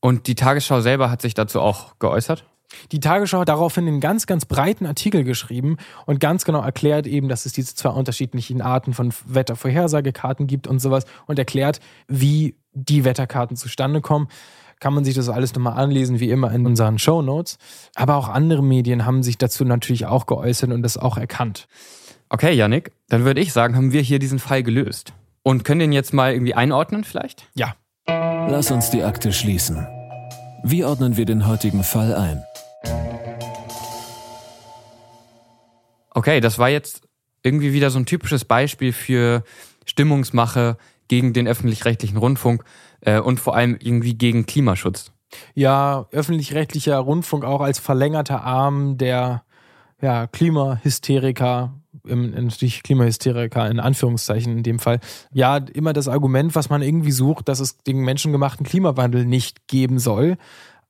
Und 0.00 0.26
die 0.26 0.34
Tagesschau 0.34 0.80
selber 0.80 1.10
hat 1.10 1.20
sich 1.22 1.34
dazu 1.34 1.60
auch 1.60 1.98
geäußert? 1.98 2.46
Die 2.92 3.00
Tagesschau 3.00 3.40
hat 3.40 3.48
daraufhin 3.48 3.86
einen 3.86 4.00
ganz, 4.00 4.26
ganz 4.26 4.44
breiten 4.44 4.86
Artikel 4.86 5.24
geschrieben 5.24 5.76
und 6.06 6.20
ganz 6.20 6.44
genau 6.44 6.62
erklärt 6.62 7.06
eben, 7.06 7.28
dass 7.28 7.46
es 7.46 7.52
diese 7.52 7.74
zwei 7.74 7.90
unterschiedlichen 7.90 8.60
Arten 8.60 8.94
von 8.94 9.12
Wettervorhersagekarten 9.26 10.46
gibt 10.46 10.66
und 10.66 10.78
sowas 10.80 11.04
und 11.26 11.38
erklärt, 11.38 11.80
wie 12.08 12.56
die 12.72 13.04
Wetterkarten 13.04 13.56
zustande 13.56 14.00
kommen. 14.00 14.28
Kann 14.80 14.94
man 14.94 15.04
sich 15.04 15.14
das 15.14 15.28
alles 15.28 15.54
nochmal 15.54 15.74
anlesen, 15.74 16.18
wie 16.18 16.30
immer 16.30 16.50
in 16.52 16.66
unseren 16.66 16.98
Show 16.98 17.22
Notes. 17.22 17.56
Aber 17.94 18.16
auch 18.16 18.28
andere 18.28 18.64
Medien 18.64 19.06
haben 19.06 19.22
sich 19.22 19.38
dazu 19.38 19.64
natürlich 19.64 20.06
auch 20.06 20.26
geäußert 20.26 20.72
und 20.72 20.82
das 20.82 20.96
auch 20.98 21.16
erkannt. 21.16 21.68
Okay, 22.28 22.52
Yannick, 22.54 22.92
dann 23.08 23.24
würde 23.24 23.40
ich 23.40 23.52
sagen, 23.52 23.76
haben 23.76 23.92
wir 23.92 24.00
hier 24.00 24.18
diesen 24.18 24.38
Fall 24.38 24.62
gelöst. 24.62 25.12
Und 25.44 25.64
können 25.64 25.80
den 25.80 25.92
jetzt 25.92 26.12
mal 26.12 26.32
irgendwie 26.32 26.54
einordnen 26.54 27.04
vielleicht? 27.04 27.46
Ja. 27.54 27.74
Lass 28.08 28.70
uns 28.70 28.90
die 28.90 29.04
Akte 29.04 29.32
schließen. 29.32 29.86
Wie 30.64 30.84
ordnen 30.84 31.16
wir 31.16 31.26
den 31.26 31.46
heutigen 31.46 31.84
Fall 31.84 32.14
ein? 32.14 32.42
Okay, 36.22 36.38
das 36.38 36.60
war 36.60 36.68
jetzt 36.68 37.08
irgendwie 37.42 37.72
wieder 37.72 37.90
so 37.90 37.98
ein 37.98 38.06
typisches 38.06 38.44
Beispiel 38.44 38.92
für 38.92 39.42
Stimmungsmache 39.86 40.76
gegen 41.08 41.32
den 41.32 41.48
öffentlich-rechtlichen 41.48 42.16
Rundfunk 42.16 42.62
äh, 43.00 43.18
und 43.18 43.40
vor 43.40 43.56
allem 43.56 43.76
irgendwie 43.80 44.14
gegen 44.14 44.46
Klimaschutz. 44.46 45.10
Ja, 45.54 46.06
öffentlich-rechtlicher 46.12 46.96
Rundfunk 46.96 47.44
auch 47.44 47.60
als 47.60 47.80
verlängerter 47.80 48.44
Arm 48.44 48.98
der 48.98 49.42
ja, 50.00 50.28
Klimahysteriker, 50.28 51.74
natürlich 52.04 52.84
Klimahysteriker 52.84 53.68
in 53.68 53.80
Anführungszeichen 53.80 54.58
in 54.58 54.62
dem 54.62 54.78
Fall. 54.78 55.00
Ja, 55.32 55.56
immer 55.56 55.92
das 55.92 56.06
Argument, 56.06 56.54
was 56.54 56.70
man 56.70 56.82
irgendwie 56.82 57.10
sucht, 57.10 57.48
dass 57.48 57.58
es 57.58 57.78
den 57.78 57.98
menschengemachten 57.98 58.64
Klimawandel 58.64 59.26
nicht 59.26 59.66
geben 59.66 59.98
soll. 59.98 60.36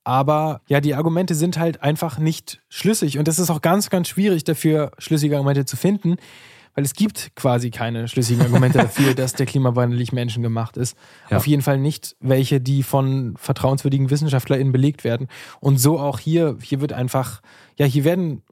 Aber 0.04 0.62
ja, 0.66 0.80
die 0.80 0.94
Argumente 0.94 1.34
sind 1.34 1.58
halt 1.58 1.82
einfach 1.82 2.18
nicht 2.18 2.60
schlüssig. 2.68 3.18
Und 3.18 3.28
das 3.28 3.38
ist 3.38 3.50
auch 3.50 3.60
ganz, 3.60 3.90
ganz 3.90 4.08
schwierig 4.08 4.44
dafür, 4.44 4.90
schlüssige 4.98 5.36
Argumente 5.36 5.64
zu 5.64 5.76
finden, 5.76 6.16
weil 6.74 6.84
es 6.84 6.94
gibt 6.94 7.36
quasi 7.36 7.70
keine 7.70 8.08
schlüssigen 8.08 8.42
Argumente 8.42 8.78
dafür, 8.82 9.14
dass 9.14 9.34
der 9.34 9.46
Klimawandel 9.46 9.98
nicht 9.98 10.12
menschengemacht 10.12 10.76
ist. 10.76 10.96
Ja. 11.30 11.36
Auf 11.36 11.46
jeden 11.46 11.62
Fall 11.62 11.78
nicht 11.78 12.16
welche, 12.20 12.60
die 12.60 12.82
von 12.82 13.36
vertrauenswürdigen 13.36 14.10
WissenschaftlerInnen 14.10 14.72
belegt 14.72 15.04
werden. 15.04 15.28
Und 15.60 15.78
so 15.78 16.00
auch 16.00 16.18
hier, 16.18 16.56
hier 16.60 16.80
wird 16.80 16.92
einfach, 16.92 17.40
ja, 17.78 17.86
hier 17.86 18.04
werden 18.04 18.42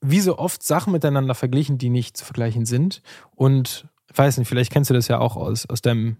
wie 0.00 0.20
so 0.20 0.38
oft 0.38 0.62
Sachen 0.62 0.92
miteinander 0.92 1.34
verglichen, 1.34 1.78
die 1.78 1.90
nicht 1.90 2.16
zu 2.16 2.24
vergleichen 2.24 2.66
sind. 2.66 3.02
Und 3.34 3.88
ich 4.10 4.18
weiß 4.18 4.38
nicht, 4.38 4.48
vielleicht 4.48 4.72
kennst 4.72 4.90
du 4.90 4.94
das 4.94 5.08
ja 5.08 5.18
auch 5.18 5.36
aus, 5.36 5.66
aus 5.68 5.82
deinem 5.82 6.16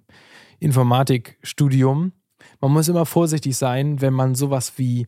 Informatikstudium 0.61 2.13
man 2.61 2.73
muss 2.73 2.89
immer 2.89 3.07
vorsichtig 3.07 3.57
sein, 3.57 4.01
wenn 4.01 4.13
man 4.13 4.35
sowas 4.35 4.75
wie 4.77 5.07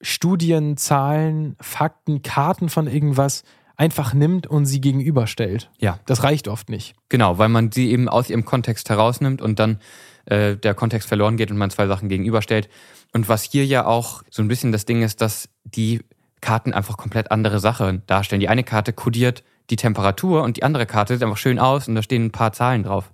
Studien, 0.00 0.76
Zahlen, 0.76 1.56
Fakten, 1.60 2.22
Karten 2.22 2.68
von 2.68 2.86
irgendwas 2.86 3.44
einfach 3.76 4.14
nimmt 4.14 4.46
und 4.46 4.66
sie 4.66 4.80
gegenüberstellt. 4.80 5.70
Ja. 5.78 5.98
Das 6.06 6.22
reicht 6.22 6.48
oft 6.48 6.68
nicht. 6.68 6.94
Genau, 7.08 7.38
weil 7.38 7.48
man 7.48 7.72
sie 7.72 7.90
eben 7.90 8.08
aus 8.08 8.28
ihrem 8.30 8.44
Kontext 8.44 8.90
herausnimmt 8.90 9.40
und 9.40 9.58
dann 9.58 9.78
äh, 10.26 10.56
der 10.56 10.74
Kontext 10.74 11.08
verloren 11.08 11.36
geht 11.36 11.50
und 11.50 11.56
man 11.56 11.70
zwei 11.70 11.86
Sachen 11.86 12.08
gegenüberstellt. 12.08 12.68
Und 13.12 13.28
was 13.28 13.42
hier 13.42 13.64
ja 13.64 13.86
auch 13.86 14.22
so 14.30 14.42
ein 14.42 14.48
bisschen 14.48 14.72
das 14.72 14.84
Ding 14.84 15.02
ist, 15.02 15.20
dass 15.20 15.48
die 15.64 16.00
Karten 16.40 16.72
einfach 16.72 16.96
komplett 16.96 17.30
andere 17.30 17.60
Sachen 17.60 18.02
darstellen. 18.06 18.40
Die 18.40 18.48
eine 18.48 18.64
Karte 18.64 18.92
kodiert 18.92 19.44
die 19.70 19.76
Temperatur 19.76 20.42
und 20.42 20.56
die 20.56 20.64
andere 20.64 20.86
Karte 20.86 21.14
sieht 21.14 21.22
einfach 21.22 21.36
schön 21.38 21.58
aus 21.58 21.88
und 21.88 21.94
da 21.94 22.02
stehen 22.02 22.26
ein 22.26 22.32
paar 22.32 22.52
Zahlen 22.52 22.82
drauf. 22.82 23.12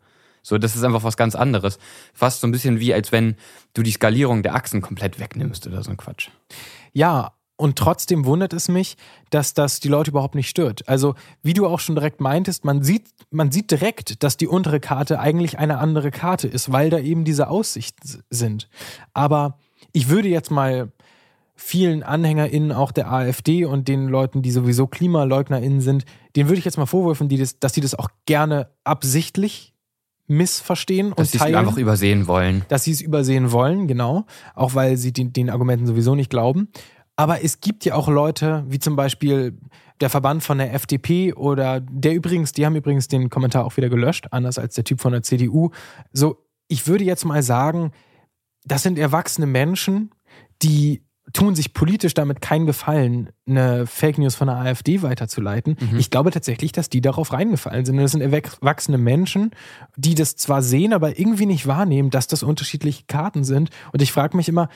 So, 0.49 0.57
das 0.57 0.75
ist 0.75 0.83
einfach 0.83 1.05
was 1.05 1.19
ganz 1.19 1.35
anderes. 1.35 1.79
Fast 2.15 2.41
so 2.41 2.47
ein 2.47 2.53
bisschen 2.53 2.81
wie, 2.81 2.95
als 2.95 3.13
wenn 3.13 3.37
du 3.75 3.83
die 3.83 3.91
Skalierung 3.91 4.43
der 4.43 4.55
Achsen 4.55 4.81
komplett 4.81 5.21
wegnimmst 5.21 5.67
oder 5.67 5.83
so 5.83 5.91
ein 5.91 5.99
Quatsch. 5.99 6.31
Ja, 6.95 7.35
Und 7.61 7.77
trotzdem 7.77 8.25
wundert 8.25 8.53
es 8.53 8.69
mich, 8.69 8.97
dass 9.31 9.53
das 9.53 9.81
die 9.81 9.89
Leute 9.89 10.13
überhaupt 10.13 10.37
nicht 10.37 10.49
stört. 10.49 10.89
Also, 10.89 11.17
wie 11.43 11.55
du 11.55 11.67
auch 11.67 11.81
schon 11.81 11.97
direkt 11.97 12.21
meintest, 12.21 12.65
man 12.65 12.85
sieht, 12.85 13.09
man 13.31 13.51
sieht 13.51 13.73
direkt, 13.73 14.23
dass 14.23 14.37
die 14.37 14.47
untere 14.47 14.79
Karte 14.79 15.19
eigentlich 15.19 15.59
eine 15.59 15.79
andere 15.79 16.13
Karte 16.13 16.47
ist, 16.47 16.71
weil 16.71 16.89
da 16.89 17.01
eben 17.01 17.25
diese 17.25 17.49
Aussichten 17.49 18.23
sind. 18.31 18.69
Aber 19.13 19.59
ich 19.93 20.09
würde 20.09 20.29
jetzt 20.29 20.53
mal 20.53 20.93
vielen 21.57 22.05
AnhängerInnen 22.05 22.71
auch 22.71 22.93
der 22.93 23.11
AfD 23.13 23.65
und 23.65 23.89
den 23.89 24.07
Leuten, 24.07 24.41
die 24.43 24.53
sowieso 24.53 24.87
KlimaleugnerInnen 24.87 25.81
sind, 25.81 26.05
denen 26.37 26.49
würde 26.49 26.61
ich 26.61 26.65
jetzt 26.65 26.79
mal 26.79 26.87
vorwürfen, 26.87 27.29
die 27.29 27.39
das, 27.39 27.59
dass 27.59 27.73
die 27.73 27.81
das 27.81 27.97
auch 27.97 28.09
gerne 28.25 28.71
absichtlich 28.85 29.75
missverstehen 30.29 31.11
dass 31.11 31.19
und 31.19 31.27
sie 31.27 31.39
es 31.39 31.55
einfach 31.55 31.77
übersehen 31.77 32.27
wollen. 32.27 32.65
Dass 32.69 32.85
sie 32.85 32.93
es 32.93 33.01
übersehen 33.01 33.51
wollen, 33.51 33.89
genau. 33.89 34.27
Auch 34.55 34.75
weil 34.75 34.97
sie 34.97 35.13
den, 35.13 35.33
den 35.33 35.51
Argumenten 35.51 35.87
sowieso 35.87 36.15
nicht 36.15 36.31
glauben. 36.31 36.69
Aber 37.17 37.43
es 37.43 37.61
gibt 37.61 37.85
ja 37.85 37.95
auch 37.95 38.09
Leute, 38.09 38.65
wie 38.69 38.79
zum 38.79 38.95
Beispiel 38.95 39.59
der 40.01 40.11
Verband 40.11 40.45
von 40.45 40.59
der 40.59 40.73
FDP 40.75 41.33
oder 41.33 41.81
der 41.81 42.15
übrigens, 42.15 42.53
die 42.53 42.65
haben 42.65 42.77
übrigens 42.77 43.09
den 43.09 43.31
Kommentar 43.31 43.65
auch 43.65 43.77
wieder 43.77 43.89
gelöscht, 43.89 44.29
anders 44.31 44.59
als 44.59 44.77
der 44.77 44.85
Typ 44.85 45.01
von 45.01 45.13
der 45.13 45.23
CDU. 45.23 45.71
So, 46.13 46.45
ich 46.69 46.87
würde 46.87 47.03
jetzt 47.03 47.25
mal 47.25 47.43
sagen, 47.43 47.91
das 48.65 48.85
sind 48.85 48.99
erwachsene 48.99 49.47
Menschen, 49.47 50.11
die 50.63 51.03
tun 51.33 51.55
sich 51.55 51.73
politisch 51.73 52.15
damit 52.15 52.41
keinen 52.41 52.67
Gefallen, 52.67 53.31
eine 53.47 53.87
Fake 53.87 54.19
News 54.19 54.35
von 54.35 54.49
der 54.49 54.57
AfD 54.57 55.03
weiterzuleiten. 55.03 55.77
Mhm. 55.79 55.99
Ich 55.99 56.11
glaube 56.11 56.31
tatsächlich, 56.31 56.73
dass 56.73 56.89
die 56.89 57.01
darauf 57.01 57.33
reingefallen 57.33 57.85
sind. 57.85 57.97
Und 57.97 58.03
das 58.03 58.13
sind 58.13 58.21
erwachsene 58.21 58.99
Menschen, 58.99 59.51
die 59.97 60.15
das 60.15 60.37
zwar 60.37 60.63
sehen, 60.63 60.93
aber 60.93 61.19
irgendwie 61.19 61.47
nicht 61.47 61.67
wahrnehmen, 61.67 62.11
dass 62.11 62.27
das 62.27 62.43
unterschiedliche 62.43 63.05
Karten 63.07 63.45
sind. 63.45 63.71
Und 63.93 64.03
ich 64.03 64.13
frage 64.13 64.37
mich 64.37 64.49
immer, 64.49 64.69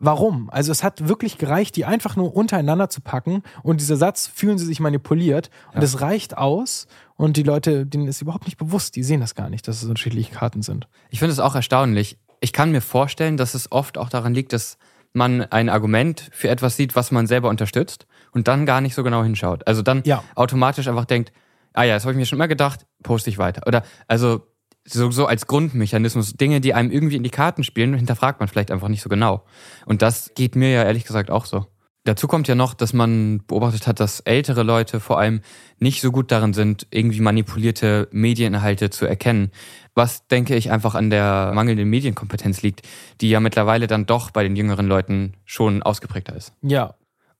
Warum? 0.00 0.50
Also 0.50 0.72
es 0.72 0.82
hat 0.82 1.08
wirklich 1.08 1.38
gereicht, 1.38 1.76
die 1.76 1.84
einfach 1.84 2.16
nur 2.16 2.34
untereinander 2.36 2.90
zu 2.90 3.00
packen 3.00 3.42
und 3.62 3.80
dieser 3.80 3.96
Satz, 3.96 4.26
fühlen 4.26 4.58
sie 4.58 4.66
sich 4.66 4.80
manipuliert 4.80 5.50
und 5.72 5.82
es 5.82 6.00
reicht 6.00 6.36
aus 6.36 6.88
und 7.16 7.36
die 7.36 7.42
Leute, 7.44 7.86
denen 7.86 8.08
ist 8.08 8.20
überhaupt 8.20 8.44
nicht 8.44 8.58
bewusst, 8.58 8.96
die 8.96 9.04
sehen 9.04 9.20
das 9.20 9.36
gar 9.36 9.48
nicht, 9.48 9.68
dass 9.68 9.82
es 9.82 9.88
unterschiedliche 9.88 10.34
Karten 10.34 10.62
sind. 10.62 10.88
Ich 11.10 11.20
finde 11.20 11.32
es 11.32 11.38
auch 11.38 11.54
erstaunlich. 11.54 12.18
Ich 12.40 12.52
kann 12.52 12.72
mir 12.72 12.80
vorstellen, 12.80 13.36
dass 13.36 13.54
es 13.54 13.70
oft 13.70 13.96
auch 13.96 14.08
daran 14.08 14.34
liegt, 14.34 14.52
dass 14.52 14.78
man 15.14 15.42
ein 15.42 15.68
Argument 15.68 16.28
für 16.32 16.48
etwas 16.48 16.76
sieht, 16.76 16.96
was 16.96 17.10
man 17.10 17.26
selber 17.26 17.48
unterstützt 17.48 18.06
und 18.32 18.48
dann 18.48 18.66
gar 18.66 18.80
nicht 18.80 18.94
so 18.94 19.02
genau 19.02 19.22
hinschaut. 19.22 19.66
Also 19.66 19.82
dann 19.82 20.02
Ja. 20.04 20.22
automatisch 20.34 20.88
einfach 20.88 21.04
denkt, 21.04 21.32
ah 21.72 21.84
ja, 21.84 21.94
das 21.94 22.04
habe 22.04 22.12
ich 22.12 22.18
mir 22.18 22.26
schon 22.26 22.38
immer 22.38 22.48
gedacht, 22.48 22.86
poste 23.02 23.30
ich 23.30 23.38
weiter. 23.38 23.62
Oder 23.66 23.82
also 24.08 24.46
so, 24.86 25.10
so 25.10 25.26
als 25.26 25.46
Grundmechanismus, 25.46 26.34
Dinge, 26.34 26.60
die 26.60 26.74
einem 26.74 26.90
irgendwie 26.90 27.16
in 27.16 27.22
die 27.22 27.30
Karten 27.30 27.64
spielen, 27.64 27.94
hinterfragt 27.94 28.40
man 28.40 28.48
vielleicht 28.48 28.70
einfach 28.70 28.88
nicht 28.88 29.02
so 29.02 29.08
genau. 29.08 29.44
Und 29.86 30.02
das 30.02 30.32
geht 30.34 30.56
mir 30.56 30.70
ja 30.70 30.82
ehrlich 30.84 31.04
gesagt 31.04 31.30
auch 31.30 31.46
so. 31.46 31.66
Dazu 32.04 32.26
kommt 32.28 32.48
ja 32.48 32.54
noch, 32.54 32.74
dass 32.74 32.92
man 32.92 33.42
beobachtet 33.46 33.86
hat, 33.86 33.98
dass 33.98 34.20
ältere 34.20 34.62
Leute 34.62 35.00
vor 35.00 35.18
allem 35.18 35.40
nicht 35.78 36.02
so 36.02 36.12
gut 36.12 36.30
darin 36.30 36.52
sind, 36.52 36.86
irgendwie 36.90 37.20
manipulierte 37.20 38.08
Medieninhalte 38.12 38.90
zu 38.90 39.06
erkennen. 39.06 39.50
Was, 39.94 40.26
denke 40.26 40.54
ich, 40.54 40.70
einfach 40.70 40.94
an 40.94 41.08
der 41.08 41.52
mangelnden 41.54 41.88
Medienkompetenz 41.88 42.60
liegt, 42.62 42.82
die 43.20 43.30
ja 43.30 43.40
mittlerweile 43.40 43.86
dann 43.86 44.04
doch 44.04 44.30
bei 44.30 44.42
den 44.42 44.54
jüngeren 44.54 44.86
Leuten 44.86 45.32
schon 45.46 45.82
ausgeprägter 45.82 46.36
ist. 46.36 46.52
Ja, 46.60 46.94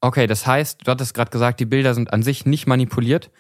Okay, 0.04 0.26
das 0.26 0.46
heißt, 0.46 0.86
du 0.86 0.90
hattest 0.90 1.14
gerade 1.14 1.30
gesagt, 1.30 1.60
die 1.60 1.64
Bilder 1.64 1.94
sind 1.94 2.12
an 2.12 2.22
sich 2.22 2.44
nicht 2.44 2.66
manipuliert, 2.66 3.30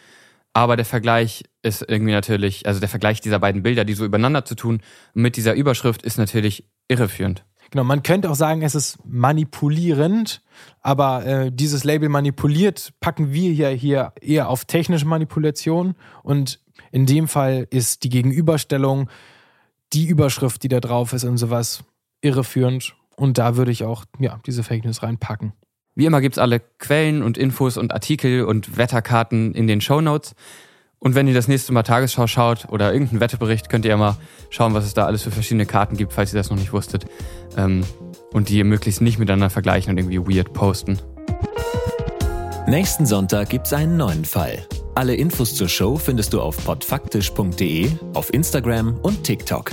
aber 0.54 0.76
der 0.76 0.86
Vergleich 0.86 1.44
ist 1.60 1.84
irgendwie 1.86 2.12
natürlich, 2.12 2.66
also 2.66 2.80
der 2.80 2.88
Vergleich 2.88 3.20
dieser 3.20 3.38
beiden 3.38 3.62
Bilder, 3.62 3.84
die 3.84 3.92
so 3.92 4.06
übereinander 4.06 4.46
zu 4.46 4.54
tun, 4.54 4.80
mit 5.12 5.36
dieser 5.36 5.52
Überschrift 5.52 6.00
ist 6.00 6.16
natürlich 6.16 6.64
irreführend. 6.88 7.44
Genau. 7.74 7.84
Man 7.84 8.02
könnte 8.02 8.30
auch 8.30 8.36
sagen, 8.36 8.62
es 8.62 8.74
ist 8.74 8.98
manipulierend, 9.04 10.42
aber 10.80 11.26
äh, 11.26 11.52
dieses 11.52 11.84
Label 11.84 12.08
manipuliert 12.08 12.94
packen 13.00 13.32
wir 13.32 13.52
hier, 13.52 13.68
hier 13.68 14.12
eher 14.20 14.48
auf 14.48 14.64
technische 14.64 15.06
Manipulation 15.06 15.94
und 16.22 16.60
in 16.92 17.06
dem 17.06 17.28
Fall 17.28 17.66
ist 17.70 18.04
die 18.04 18.08
Gegenüberstellung, 18.08 19.10
die 19.92 20.06
Überschrift, 20.06 20.62
die 20.62 20.68
da 20.68 20.80
drauf 20.80 21.12
ist 21.12 21.24
und 21.24 21.38
sowas, 21.38 21.84
irreführend. 22.20 22.94
Und 23.16 23.38
da 23.38 23.56
würde 23.56 23.70
ich 23.70 23.84
auch 23.84 24.04
ja, 24.18 24.38
diese 24.46 24.62
Fake 24.62 24.84
News 24.84 25.02
reinpacken. 25.02 25.52
Wie 25.94 26.06
immer 26.06 26.20
gibt's 26.20 26.38
alle 26.38 26.60
Quellen 26.60 27.22
und 27.22 27.38
Infos 27.38 27.76
und 27.76 27.92
Artikel 27.92 28.44
und 28.44 28.76
Wetterkarten 28.76 29.54
in 29.54 29.66
den 29.66 29.80
Shownotes. 29.80 30.34
Und 31.04 31.14
wenn 31.14 31.28
ihr 31.28 31.34
das 31.34 31.48
nächste 31.48 31.72
Mal 31.74 31.82
Tagesschau 31.82 32.26
schaut 32.26 32.66
oder 32.70 32.92
irgendeinen 32.92 33.20
Wettebericht, 33.20 33.68
könnt 33.68 33.84
ihr 33.84 33.90
ja 33.90 33.96
mal 33.98 34.16
schauen, 34.48 34.72
was 34.72 34.86
es 34.86 34.94
da 34.94 35.04
alles 35.04 35.22
für 35.22 35.30
verschiedene 35.30 35.66
Karten 35.66 35.98
gibt, 35.98 36.14
falls 36.14 36.32
ihr 36.32 36.38
das 36.38 36.48
noch 36.48 36.56
nicht 36.56 36.72
wusstet. 36.72 37.04
Ähm, 37.58 37.84
und 38.32 38.48
die 38.48 38.56
ihr 38.56 38.64
möglichst 38.64 39.02
nicht 39.02 39.18
miteinander 39.18 39.50
vergleichen 39.50 39.90
und 39.90 39.98
irgendwie 39.98 40.36
weird 40.36 40.54
posten. 40.54 40.98
Nächsten 42.66 43.04
Sonntag 43.04 43.50
gibt's 43.50 43.74
einen 43.74 43.98
neuen 43.98 44.24
Fall. 44.24 44.66
Alle 44.94 45.14
Infos 45.14 45.54
zur 45.54 45.68
Show 45.68 45.96
findest 45.96 46.32
du 46.32 46.40
auf 46.40 46.56
podfaktisch.de, 46.64 47.90
auf 48.14 48.32
Instagram 48.32 48.96
und 49.02 49.22
TikTok. 49.24 49.72